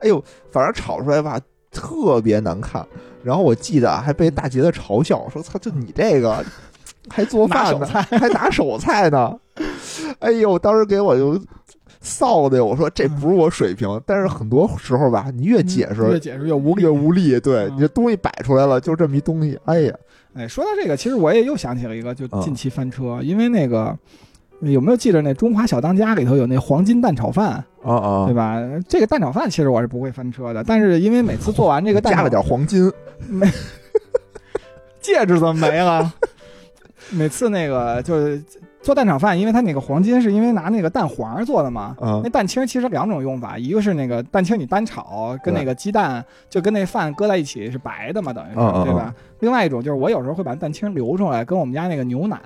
[0.00, 0.22] 哎呦，
[0.52, 1.40] 反正炒出来吧，
[1.70, 2.86] 特别难看。
[3.24, 6.44] 然后我记得啊，还被大杰的嘲笑说：“操，就你这个
[7.10, 9.36] 还做饭呢，拿还拿手菜呢。”
[10.20, 11.38] 哎呦，当时给我就
[12.08, 12.64] 臊的呀！
[12.64, 16.88] 我说这不是我水平，但是很多时候吧，你越解释越解释越无力越。
[16.88, 17.38] 无力。
[17.40, 19.58] 对嗯你这东西摆出来了，就这么一东西。
[19.66, 19.94] 哎呀，
[20.34, 23.96] 哎，说到这个，其实我也又想起了一个，就嗯近期翻车，因为那个
[24.60, 28.60] 有没有记得那《中华小当家》里头有那黄金蛋炒饭，啊啊对吧？
[28.88, 32.90] 这个蛋炒饭其实我是不会翻车的，但是因为每次做完这个蛋加了点黄金
[33.28, 33.46] 没
[35.00, 36.12] 戒指怎么没了？
[37.10, 38.42] 每次那个就是
[38.80, 41.96] 做蛋炒饭，因为它那个黄金是因为拿那个蛋黄做的嘛。
[42.00, 49.14] 嗯那蛋清其实两种用法，一个是那个蛋清你单炒，跟那个鸡蛋就跟那饭搁在一起是白的嘛，等于是嗯嗯对吧？
[49.40, 52.36] 另外一种就是我有时候会把蛋清留出来，跟我们家那个牛奶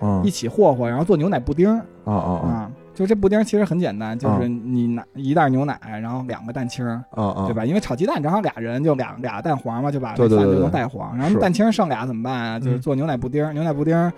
[0.00, 2.70] 啊一起和和，然后做牛奶布丁儿啊啊啊。
[2.94, 7.44] 就这布丁儿其实很简单，就是嗯你拿一袋牛奶，然后两个蛋清儿，啊啊！
[7.46, 7.52] 对？
[7.52, 7.62] 吧？
[7.62, 11.14] 因为炒鸡蛋正好俩人就俩俩蛋黄嘛，就把那对对对对饭就能带黄。
[11.14, 12.58] 然后蛋清剩俩怎么办啊？
[12.58, 14.10] 就是嗯做牛奶布丁儿，牛奶布丁儿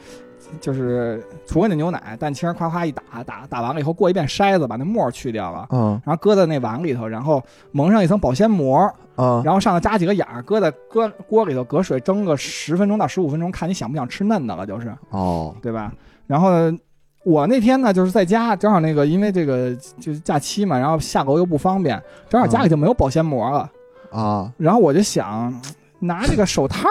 [0.60, 5.66] 就是除了那牛奶，蛋清夸夸一打，打打完了以后过一遍筛子，把那沫儿去掉了。
[5.70, 8.78] 嗯然后搁在那碗里头，然后蒙上一层保鲜膜，
[9.16, 15.92] 啊然后上头扎几个眼儿，搁在搁锅里头隔水蒸个十分钟到十五分钟，看你想不想吃嫩的了，就是哦对吧？
[16.26, 16.50] 然后
[17.24, 23.70] 我那天呢就是在家，正好那个因为这个就是假期嘛，然后下楼又不方便，正好家里就没有保鲜膜了。
[24.10, 24.50] 啊！
[24.56, 25.54] 然后我就想
[25.98, 26.88] 拿这个手套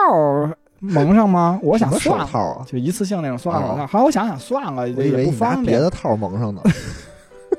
[0.79, 1.59] 蒙上吗？
[1.63, 2.65] 我想手算了，套啊？
[2.67, 3.83] 就一次性那种塑料手套。
[3.83, 6.61] 哦后来我想想算了，我以也为你拿不方便，别的套蒙上呢，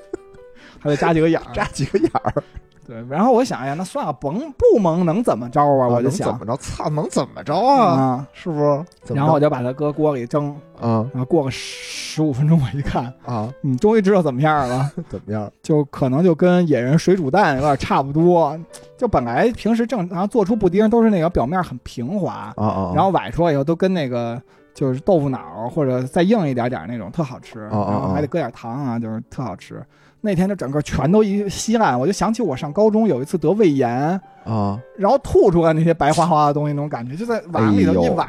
[0.80, 1.52] 还得扎几个眼儿。
[1.54, 2.42] 扎几个眼儿。
[2.88, 5.86] 对，然后我想呀，那算了，甭不蒙能怎么着啊？
[5.88, 6.56] 我就想怎么着？
[6.56, 7.84] 操，能怎么着啊？
[7.84, 8.58] 啊，是不
[9.04, 9.12] 是？
[9.14, 10.48] 然后我就把它搁锅里蒸，
[10.80, 15.52] 啊然后过个十五分钟，我一看，啊，你，终于知道怎么样了， 怎么样？
[15.62, 18.58] 就可能就跟野人水煮蛋有点差不多。
[18.96, 22.92] 就本来平时正常做出布丁都是那个表面很平滑，啊啊！
[22.94, 24.40] 然后崴出来以后都跟那个
[24.72, 29.84] 就是豆腐脑或者再硬一点点那种特好吃，然后还得搁点糖啊，就是特好吃。
[30.20, 38.28] 那天就整个全都一稀烂，我就想起我上高中有一次得胃炎，啊然后吐出来那些白花花的东西，那种感觉就在碗里头一碗。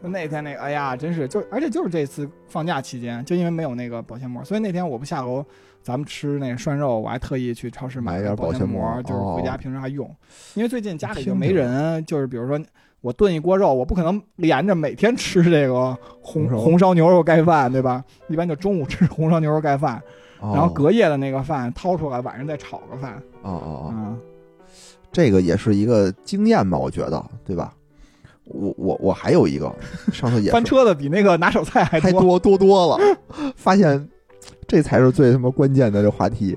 [0.00, 5.44] 那天那个，哎呀，真是就而且就是这次放假期间，就因为没有那个保鲜膜，所以那天我不下楼，
[5.82, 10.08] 咱们吃那涮肉，我还特意去超市买点保鲜膜膜，就是回家哦平时还用。
[10.54, 12.60] 因为最近家里就没人，就是比如说
[13.00, 18.04] 我炖一锅肉，我不可能连着每天吃这个红红烧牛肉盖饭，对吧？
[18.28, 20.00] 一般就中午吃红烧牛肉盖饭，
[20.40, 23.14] 然后哦隔夜的那个饭掏出来，晚上再炒个饭。
[23.42, 24.16] 哦哦哦，啊，
[25.12, 27.72] 这个也是一个经验吧，我觉得，对吧？
[28.44, 29.72] 我我我还有一个，
[30.12, 33.04] 上次也翻车的比那个拿手菜还还多多多了，
[33.56, 34.08] 发现
[34.68, 36.56] 这才是最他妈关键的这话题。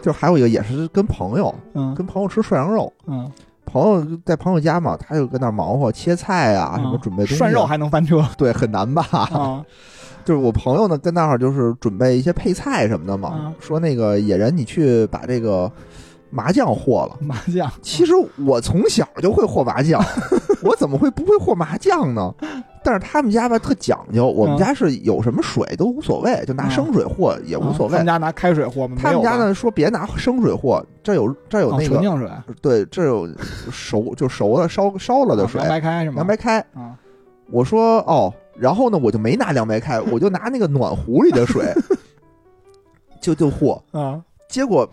[0.00, 1.94] 就还有一个也是跟朋友，嗯。
[1.94, 3.30] 跟朋友吃涮羊肉，嗯，
[3.64, 8.26] 朋友在朋友家嘛，他就跟那忙活切菜啊，什么准备东西啊，涮肉还能翻车。
[8.36, 9.06] 对很难吧？
[9.10, 9.64] 啊？
[10.24, 15.70] 就是我朋友呢跟那儿就是准备一些配菜什么的嘛，嗯说那个野人你去把这个
[16.30, 17.16] 麻酱和了。
[17.20, 18.12] 麻酱其实
[18.46, 20.02] 我从小就会和麻酱，
[20.62, 22.34] 我怎么会不会和麻酱呢？
[22.84, 28.06] 但是他们家吧特讲究，我们嗯家是有什么水都无所谓，就拿嗯生水和也无所谓啊他们。
[28.06, 28.96] 家拿开水和吗？
[29.00, 32.28] 他们家吧呢说别拿生水和，这有这有啊那个纯净水
[32.60, 33.28] 对，这有
[33.70, 36.14] 熟就熟了烧烧了的水啊，凉白开是吗？
[36.16, 36.58] 凉白开。
[36.74, 36.96] 啊，
[37.52, 41.64] 我说哦，然后呢我就没拿凉白开，我就拿那个暖壶里的水，
[43.20, 43.80] 就就和。
[43.92, 44.88] 啊，结果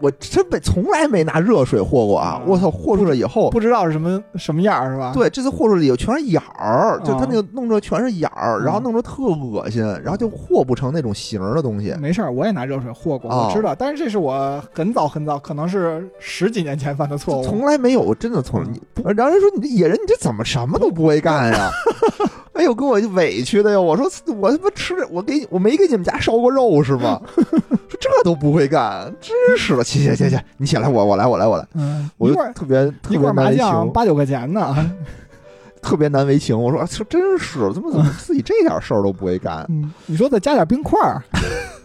[0.00, 2.42] 我真没从来没拿热水和过啊啊！
[2.44, 5.12] 我操，和出来以后，不知道是什么什么样儿是吧？
[5.14, 11.94] 对，这次和出来以后全是眼儿，就它啊那个弄着全是眼儿，嗯然后弄着特恶心，然后就和不成那种形儿的东西。
[12.00, 13.76] 没事儿，我也拿热水和过，哦我知道。
[13.76, 17.44] 但是这是我很早很早，可能是十几年前犯的错误。
[17.44, 18.80] 从来没有，我真的从嗯你，
[19.14, 21.70] 然后人说你这野人，你这怎么什么都不会干呀？
[22.54, 23.80] 哎呦，给我委屈的哟！
[23.80, 27.20] 我说我他妈吃，我给我没给你们家烧过肉是吗？
[27.34, 29.82] 说这都不会干，真是的！
[29.84, 34.74] 行行行行，你起来，我我来我来我来，嗯，我就一罐特别特别一罐麻难为情，酱八九块钱呢。
[35.82, 36.56] 特别难为情。
[36.56, 39.66] 我说啊这真是，怎么怎么自己这点事儿都不会干？
[39.68, 41.20] 嗯，你说再加点冰块儿。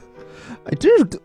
[0.68, 1.20] 哎，真是就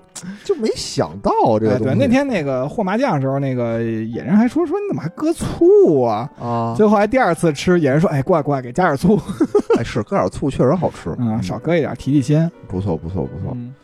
[0.45, 1.95] 就没想到这个哎，对。
[1.95, 6.30] 那天那个和麻酱的时候，那个野人还说说你怎么还搁醋啊？
[6.40, 9.18] 啊， 最后还第二次吃，野人说哎，过来过来，给加点醋，
[9.78, 12.51] 哎是搁点醋确实好吃，嗯，少搁一点，提提鲜。
[12.68, 13.53] 不错不错不错。
[13.55, 13.74] 嗯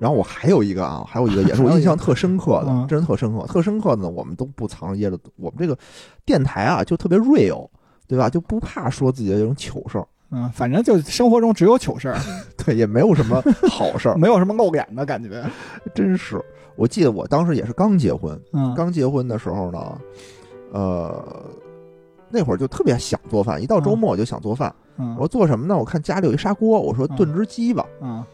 [0.00, 4.08] 然后我还有一个啊，还有一个也是我印象特深刻的，嗯真是特深刻，特深刻的呢。
[4.08, 5.76] 我们都不藏着掖着，我们这个
[6.24, 7.68] 电台啊就特别 real，
[8.06, 8.30] 对吧？
[8.30, 12.18] 就不怕说自己的这种糗事儿，嗯，反正就生活中只有糗事儿，
[12.56, 15.42] 对，也没有什么好事儿，没有什么露脸的感觉。
[15.94, 16.42] 真是。
[16.76, 19.98] 我记得我当时也是刚结婚，嗯，刚结婚的时候呢，
[20.72, 21.44] 呃，
[22.30, 24.72] 那会儿就特别想做饭，一到周末我就想做饭。
[25.00, 25.76] 嗯我说做什么呢？
[25.76, 27.84] 我看家里有一砂锅，我说嗯炖只鸡吧。
[28.00, 28.24] 嗯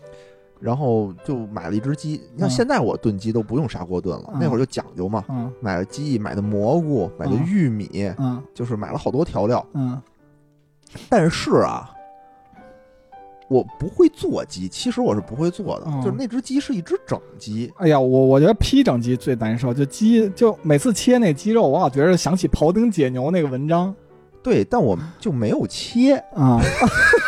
[0.60, 2.20] 然后就买了一只鸡。
[2.34, 9.64] 你看嗯现在我炖鸡都不用砂锅炖了，嗯那会儿就讲究嘛，嗯买了鸡，买的蘑菇，买的嗯玉米，嗯就是买了好多调料。
[9.74, 10.00] 嗯
[11.08, 11.90] 但是啊，
[13.48, 17.72] 我不会做鸡，其实我是不会做的，嗯就是那只鸡是一只整鸡。
[17.76, 23.94] 哎呀，我我觉得劈整鸡最难受，就鸡就每次切那鸡肉，我老觉得想起庖丁解牛那个文章
[24.42, 26.60] 对，但我就没有切，啊，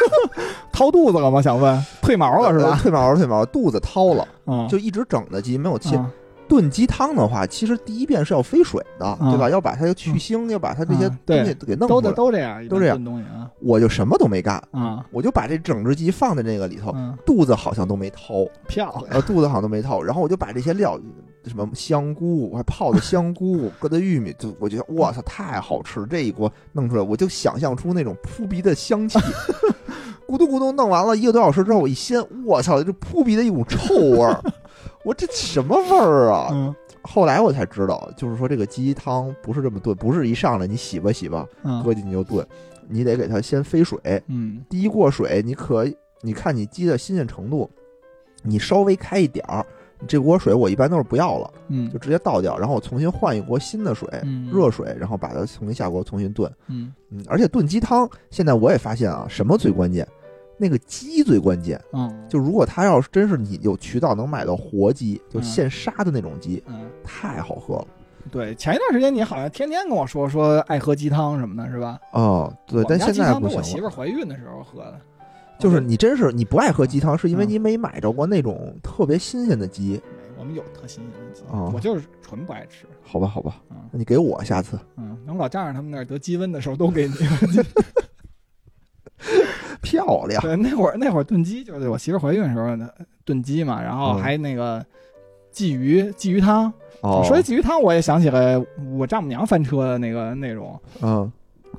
[0.73, 1.41] 掏肚子了吗？
[1.41, 2.71] 想问，褪毛了是吧？
[2.73, 5.97] 呃退毛了，退毛了，肚子掏了，啊，就一直整的鸡没有切。
[5.97, 6.11] 啊
[6.49, 9.51] 炖鸡汤的话，其实第一遍是要飞水的，嗯对吧？
[9.51, 12.13] 要把它去腥，要把它这些东西给弄出来。
[12.13, 20.03] 都这样，都这样东西啊我就什么都没干，啊我就把这整只鸡放在那个里头，嗯，肚子好像都没掏，漂亮，呃，肚子好像都没掏。
[20.03, 20.99] 然后我就把这些料，
[21.45, 26.07] 什么香菇，我还泡的香菇， 搁的玉米，就我觉得我操，太好吃！
[26.07, 29.19] 这一锅弄出来，我就想象出那种扑鼻的香气，
[30.29, 34.43] 咕咚咕咚弄完了一个多小时之后，我一掀，我操，这扑鼻的一股臭味儿，
[35.05, 36.49] 我这什么味儿啊？
[36.53, 36.75] 嗯
[37.09, 42.45] 后来我才知道，就是说这个鸡汤不是这么炖，不是一上来你洗吧洗吧，嗯搁进去就炖，
[42.89, 43.97] 你得给它先飞水，
[44.27, 45.87] 嗯第一过水，你可
[46.23, 47.71] 你看你鸡的新鲜程度，
[48.43, 49.65] 你稍微开一点儿，
[50.07, 56.51] 这锅水我一般都是不要了，嗯就直接倒掉，然后我重新换一锅新的水，嗯热水，然后把它重新下锅重新炖。
[56.69, 60.07] 嗯嗯，而且炖鸡汤，现在我也发现啊，什么最关键？
[60.59, 61.81] 那个鸡最关键。
[61.93, 66.89] 嗯，就如果他要是真是你有渠道能买到活鸡，就嗯现杀的那种鸡，嗯。
[67.05, 67.87] 太好喝了。
[68.31, 71.99] 对，前一段时间你好像天天跟我说说爱喝鸡汤什么的，是吧？
[72.13, 73.63] 哦，对，但现在不行了。
[73.63, 75.01] 媳妇儿怀孕的时候喝的，
[75.59, 80.01] 就是你真是你不爱喝鸡汤，是因为嗯你没买着过那种特别新鲜的鸡。
[80.39, 82.87] 我们有特新鲜的鸡，哦我就是纯不爱吃。
[83.03, 84.79] 好吧，好吧，嗯那你给我下次。
[84.97, 87.15] 嗯，等老丈人他们那儿得鸡瘟的时候都给你。
[89.81, 90.43] 漂亮。
[90.43, 92.89] 对，那会儿那会儿炖鸡就是我媳妇儿怀孕的时候呢
[93.25, 94.85] 炖鸡嘛，然后嗯还那个
[95.53, 96.73] 鲫鱼鲫鱼汤。
[97.01, 98.63] 哦，说起鲫鱼汤，我也想起来
[98.97, 100.79] 我丈母娘翻车的那个内容。
[101.03, 101.31] 嗯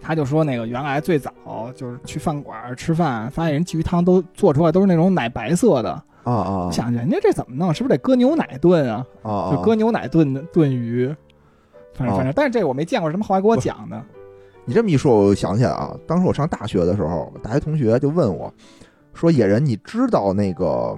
[0.01, 1.31] 他就说那个原来最早
[1.75, 5.91] 就是去饭馆吃饭，发现人鲫鱼汤都做出来都是那种奶白色的。
[6.23, 7.73] 啊啊我想人家这怎么弄？
[7.73, 9.05] 是不是得搁牛奶炖啊？
[9.23, 11.07] 啊，就搁牛奶炖炖鱼。
[11.93, 14.01] 反正哦反正，但是这我没见过什么后来给我讲的。
[14.65, 18.53] 你这么一说，我就想起来啊，当时我上大学的时候，大学同学就问我，
[19.13, 20.97] 说野人，你知道那个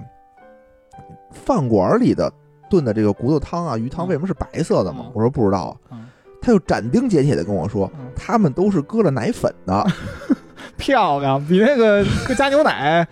[1.30, 2.30] 饭馆里的
[2.68, 5.04] 炖的这个骨头汤啊、鱼汤为什么是白色的吗？
[5.06, 5.76] 嗯我说不知道。
[5.92, 6.08] 嗯
[6.40, 9.86] 他就斩钉截铁的跟我说，嗯他们都是搁了奶粉的。
[10.76, 13.06] 漂亮，比那个 搁加牛奶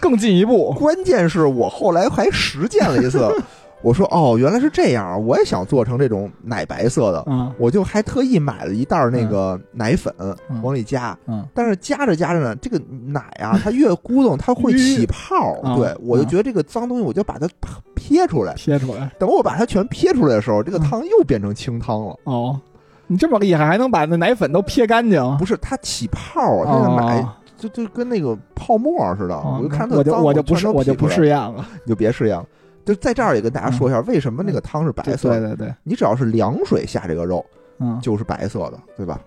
[0.00, 0.72] 更进一步。
[0.72, 3.30] 关键是我后来还实践了一次，
[3.82, 11.16] 我说哦，原来是这样，我也想做成这种奶白色的，嗯我就还特意买了一袋儿那个奶粉嗯往里加。
[11.26, 15.56] 嗯，但是加着加着呢，这个奶啊，它越咕咚，它会起泡。
[15.62, 17.48] 嗯对我就嗯觉得这个脏东西，我就把它
[17.94, 18.52] 撇出来。
[18.54, 19.10] 撇出来。
[19.18, 22.16] 等我把它全撇出来的时候，这个嗯汤又变成清汤了。
[22.24, 22.60] 哦，
[23.06, 25.22] 你这么厉害，还能把那奶粉都撇干净？
[25.38, 29.34] 不是它起泡啊，它那个奶哦就就跟那个泡沫似的。
[29.34, 31.66] 哦我就看它我就脏，我就不是我就不试验了。
[31.84, 32.44] 你就别试验了。
[32.84, 35.40] 就在这儿也跟大家说一下，为什么那个汤是白色的？
[35.40, 37.42] 对对对，你只要是凉水下这个肉，
[37.78, 39.18] 嗯，就是白色的，对吧？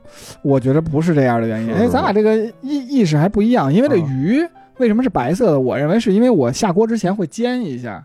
[0.43, 1.67] 我觉得不是这样的原因。
[1.67, 4.47] 是哎，咱俩这个意意识还不一样，因为这嗯鱼
[4.77, 5.59] 为什么是白色的？
[5.59, 8.03] 我认为是因为我下锅之前会煎一下。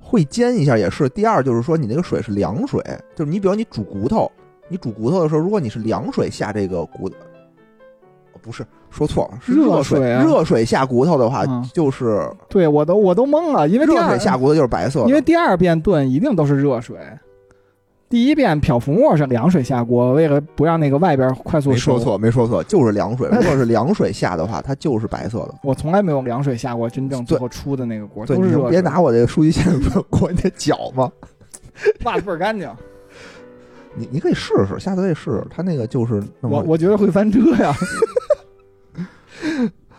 [0.00, 1.08] 会煎一下也是。
[1.10, 2.82] 第二就是说，你那个水是凉水，
[3.14, 4.30] 就是你比如你煮骨头，
[4.74, 7.08] 你煮骨头的时候，如果你是凉水下这个骨
[8.42, 15.08] 不是说错了，是热水水啊热水下骨头的话，嗯就是对我都我都懵了，因为热水下骨头就是白色的。
[15.08, 16.98] 因为第二遍炖一定都是热水，
[18.10, 23.28] 第一遍漂浮沫是凉水下锅，为了不让那个外边快速说错，没说错，就是凉水。
[23.30, 25.54] 如果是凉水下的话，它就是白色的。
[25.62, 29.64] 我从来没有凉水下过真正最后出的那个锅，对，你就都是热，别拿我这个数据线
[30.10, 31.10] 过你的脚嘛。
[32.04, 32.68] 袜子倍儿干净。
[33.96, 35.46] 你你可以试试，下次可以试试。
[35.50, 37.72] 它那个就是那么我我觉得会翻车呀。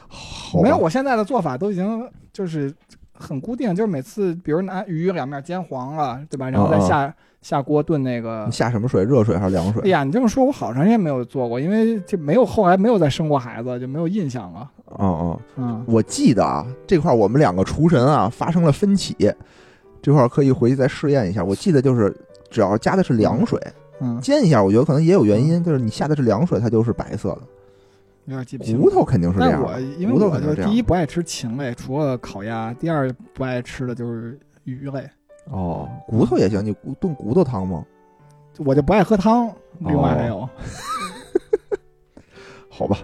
[0.07, 2.73] 好吧没有，我现在的做法都已经就是
[3.13, 6.49] 很固定，就是每次比如拿鱼两面煎黄了，对吧？
[6.49, 8.51] 然后再下、下锅炖那个你。
[8.51, 9.03] 下什么水？
[9.03, 9.81] 热水还是凉水？
[9.83, 14.71] 哎呀，你这么说，我好长时间没有做过，因为这没有后来没有再生过孩子，就没有印象了。
[14.97, 15.39] 嗯嗯。
[15.57, 19.15] 嗯，我记得啊，这块儿我们两个厨神啊发生了分歧，
[20.01, 21.43] 这块儿可以回去再试验一下。
[21.43, 22.15] 我记得就是
[22.49, 23.59] 只要加的是凉水，
[24.01, 27.41] 嗯，煎一下，我觉得可能也有原因，就是你下的是凉水，它就是白色的。
[28.25, 28.79] 有点记不清。
[28.81, 35.07] 骨头肯定是这样，我因为骨头我就肯定是这样第一不爱吃禽类，除了烤鸭，第二不爱吃的就是鱼类，
[35.51, 37.85] 哦，骨头也行，你骨炖骨头汤吗？
[38.57, 39.49] 我就不爱喝汤。
[39.79, 40.49] 另外还有，哦
[42.69, 42.97] 好吧，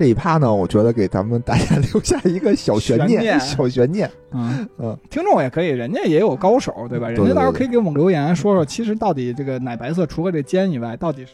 [0.00, 4.10] 这一趴呢，我觉得给咱们大家 留下一个小悬念，悬念小悬念。
[4.32, 7.10] 嗯嗯，听众也可以，人家也有高手，对吧？
[7.10, 11.32] 人家到时候可以给我们留言说说，其实到底这个奶白色除了这煎以外，到底是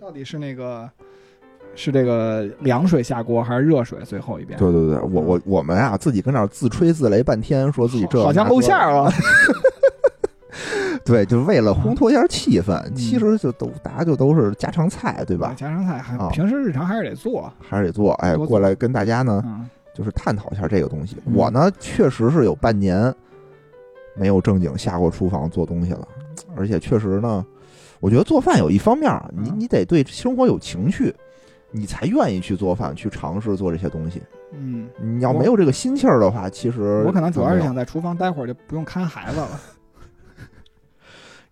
[0.00, 0.90] 到底是那个
[1.76, 4.00] 是这个凉水下锅还是热水？
[4.02, 9.08] 最后一遍，对对对，我我我们啊，自己跟那儿自吹自擂半天，说自己这好像露馅儿了。
[11.04, 12.72] 对，就是为了烘托一下气氛。
[12.86, 15.54] 嗯其实就都大家就都是家常菜，对吧？
[15.56, 17.52] 家常菜还啊平时日常还是得做。
[17.60, 21.16] 还是得做，哎，过来跟大家呢，嗯，就是探讨一下这个东西。
[21.26, 23.12] 嗯我呢，确实是有半年
[24.14, 26.06] 没有正经下过厨房做东西了，
[26.56, 27.44] 而且确实呢，
[28.00, 31.14] 我觉得做饭有一方面儿，你嗯你得对生活有情趣，
[31.70, 34.22] 你才愿意去做饭，去尝试做这些东西。
[34.54, 39.48] 嗯，你要没有这个心气儿的话，其实我可能主要是想在厨房待会儿，就不用看孩子了。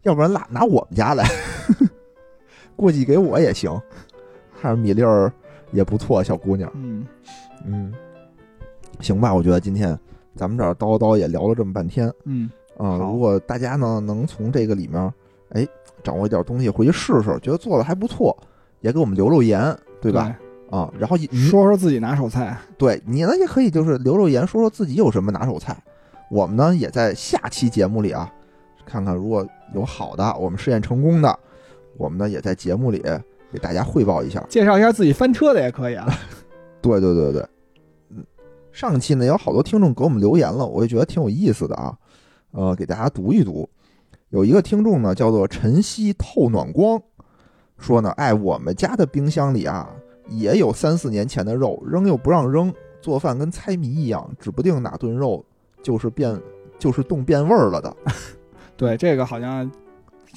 [0.02, 1.24] 要不然拿拿我们家来，
[2.76, 3.70] 过继给我也行。
[4.60, 5.32] 看着米粒儿
[5.72, 6.70] 也不错，小姑娘。
[6.74, 7.06] 嗯，
[7.66, 7.92] 嗯，
[9.00, 9.98] 行吧，我觉得今天
[10.34, 15.12] 咱们这儿叨叨也聊了这么半天嗯，啊、好如果大家呢能从这个里面，
[15.50, 15.66] 哎，
[16.02, 18.36] 掌握一点东西回去试试，觉得做的还不错，
[18.80, 19.60] 也给我们留留言，
[20.00, 20.36] 对对吧？？
[20.70, 22.56] 啊，然后你说说自己拿手菜。
[22.78, 25.76] 对你呢也可以就是留留言，说说自己有什么拿手菜。
[26.30, 28.32] 我们呢也在下期节目里啊，
[28.90, 31.38] 看看如果有好的，我们试验成功的，
[31.96, 33.00] 我们呢也在节目里
[33.52, 34.44] 给大家汇报一下。
[34.48, 36.08] 介绍一下自己翻车的也可以啊。
[36.82, 37.48] 对对对对，
[38.08, 38.24] 嗯，
[38.72, 41.96] 上期呢有好多听众给我们留言了，我也觉得挺有意思的啊，
[42.50, 43.68] 呃，给大家读一读。
[44.30, 47.00] 有一个听众呢叫做晨曦透暖光，
[47.78, 49.88] 说呢，哎，我们家的冰箱里啊
[50.26, 55.44] 也有三四年前的肉，扔又不让扔，做饭跟猜谜一样，指不定哪顿肉
[55.80, 56.36] 就是变
[56.78, 57.96] 就是冻变味儿了的，
[58.80, 59.70] 对，这个好像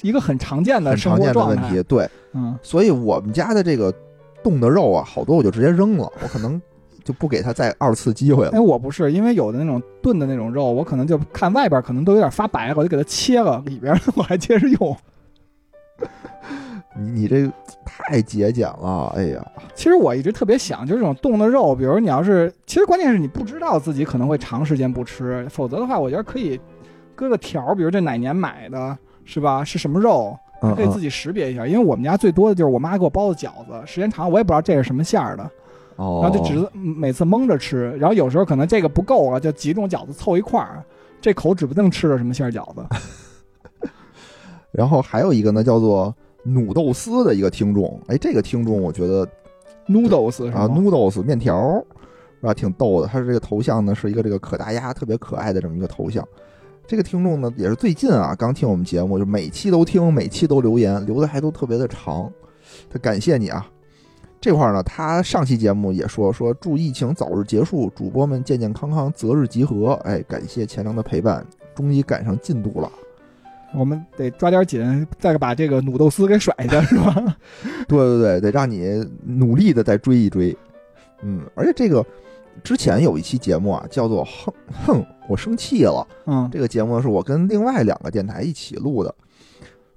[0.02, 1.70] 一个很常见的很生常见的问态。
[1.70, 1.82] 题。
[1.84, 3.90] 对，嗯，所以我们家的这个
[4.42, 6.60] 冻的肉啊，好多我就直接扔了，我可能
[7.02, 8.60] 就不给它再二次机会了哎，。
[8.60, 14.96] 我不是，因为有的那种炖的那种肉，我可能就看外边可能都有点发白了，我就给它切了，里边我还接着用。
[16.96, 17.50] 你你这
[17.84, 26.60] 太节俭了，哎呀，其实我一直特别想，就是这种冻的肉，比如你要是，其实关键是你不知道自己可能会长时间不吃，否则的话，我觉得可以
[27.14, 29.64] 搁个条，比如这哪年买的，是吧？
[29.64, 30.36] 是什么肉，
[30.76, 31.66] 可以自己识别一下。
[31.66, 35.50] 因为我们家最多的就是我妈给我包的饺子，时间长了我也不知道这是什么馅儿的，
[35.96, 40.82] 哦，然后就只是每次蒙着吃，然后有时候可能这个不够了，就几种饺子凑一块儿，
[41.20, 42.84] 这口指不定吃的什么馅儿饺子。
[44.72, 46.12] 然后还有一个呢，叫做
[46.42, 49.26] 努豆丝的一个听众，哎，这个听众我觉得
[49.86, 51.84] Noodles 啊吗？，noodles 面条儿
[52.40, 53.06] 是吧，挺逗的。
[53.06, 56.26] 他这个头像呢是一个这个可达鸭，特别可爱的这么一个头像。
[56.86, 62.30] 这个听众呢也是最近啊刚听我们节目，就每期都听，每期都留言，留的还都特别的长。
[62.90, 63.66] 他感谢你啊。
[64.40, 69.94] 这块儿呢，他上期节目也说说祝疫情早日结束，主播们健健康康，择日集合。
[70.04, 72.92] 哎，感谢钱良的陪伴，终于赶上进度了。
[73.74, 77.36] 我们得抓点紧，再把这个努豆丝给甩下，是吧？
[77.88, 80.54] 对对对，得让你努力的再追一追。
[81.22, 82.04] 嗯，而且这个
[82.62, 84.52] 之前有一期节目啊，叫做“哼
[84.86, 86.06] 哼，我生气了”。
[86.26, 89.14] 嗯，这个节目是我跟另外两个电台一起录的。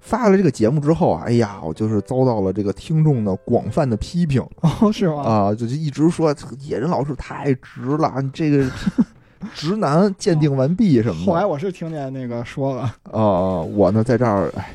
[0.00, 4.40] 发了这个节目之后啊，哎呀，我就是遭到了这个听众的广泛的批评
[4.80, 5.22] 哦，是吗？
[5.22, 8.64] 啊，就是一直说野人老师太直了，你这个
[9.54, 11.26] 直男鉴定完毕什么的。
[11.26, 14.72] 后来我是听见那个说了，啊啊，我呢在这儿，哎，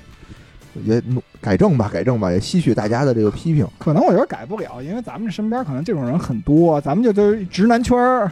[0.85, 3.67] 也努改正吧，改正吧，也吸取大家的这个批评。
[3.77, 8.31] 可能我觉得改不了，因为咱们身边可能这种人很多，咱们就就是直男圈儿。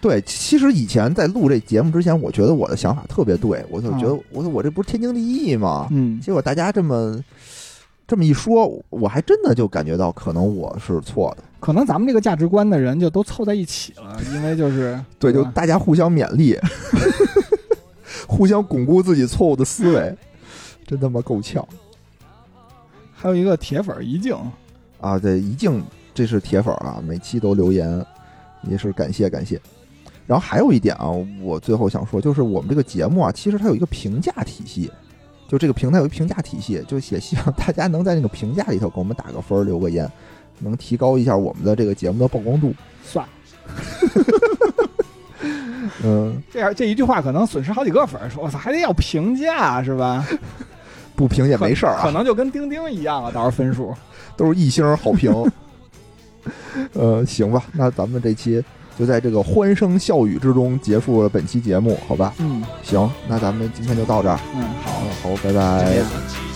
[0.00, 5.88] 对，其实以前在录这节目之前，我觉得我的想法特别对，我就觉得嗯我说我这不是天经地义吗？
[5.90, 7.18] 嗯，结果大家这么
[8.06, 11.42] 这么一说，我还真的就感觉到可能我是错的。
[11.58, 16.56] 可能咱们这个价值观的人就都凑在一起了，因为就是 对，就大家互相勉励，
[18.28, 20.16] 互相巩固自己错误的思维，
[20.86, 21.66] 真他妈够呛
[23.14, 24.36] 还有一个铁粉一静，
[25.00, 25.18] 啊！
[25.18, 25.82] 对，一静
[26.14, 28.04] 这是铁粉啊，每期都留言，
[28.62, 29.60] 也是感谢感谢。
[30.26, 31.10] 然后还有一点啊，
[31.40, 34.90] 我最后想说，就是我们这个节目啊，其实它有一个评价体系，
[35.48, 40.10] 就这个平台有一个评价体系，就也希望大家能在那个评价里头给我们打个分，留个言，
[40.58, 42.74] 能提高一下我们的这个节目的曝光度。
[43.02, 43.32] 算了，
[46.04, 50.26] 嗯，这样这一句话可能损失好几个粉儿，说我操还得要评价是吧？
[51.16, 53.92] 不评也没事儿啊，可能就跟钉钉一样啊，到时候分数。
[54.36, 55.32] 都是一星好评。
[56.92, 58.62] 呃，行吧，那咱们这期
[58.98, 62.34] 就在这个欢声笑语之中结束了本期节目，好吧？
[62.38, 64.38] 嗯行，那咱们今天就到这儿。
[64.54, 66.55] 嗯，好，嗯，好，拜拜。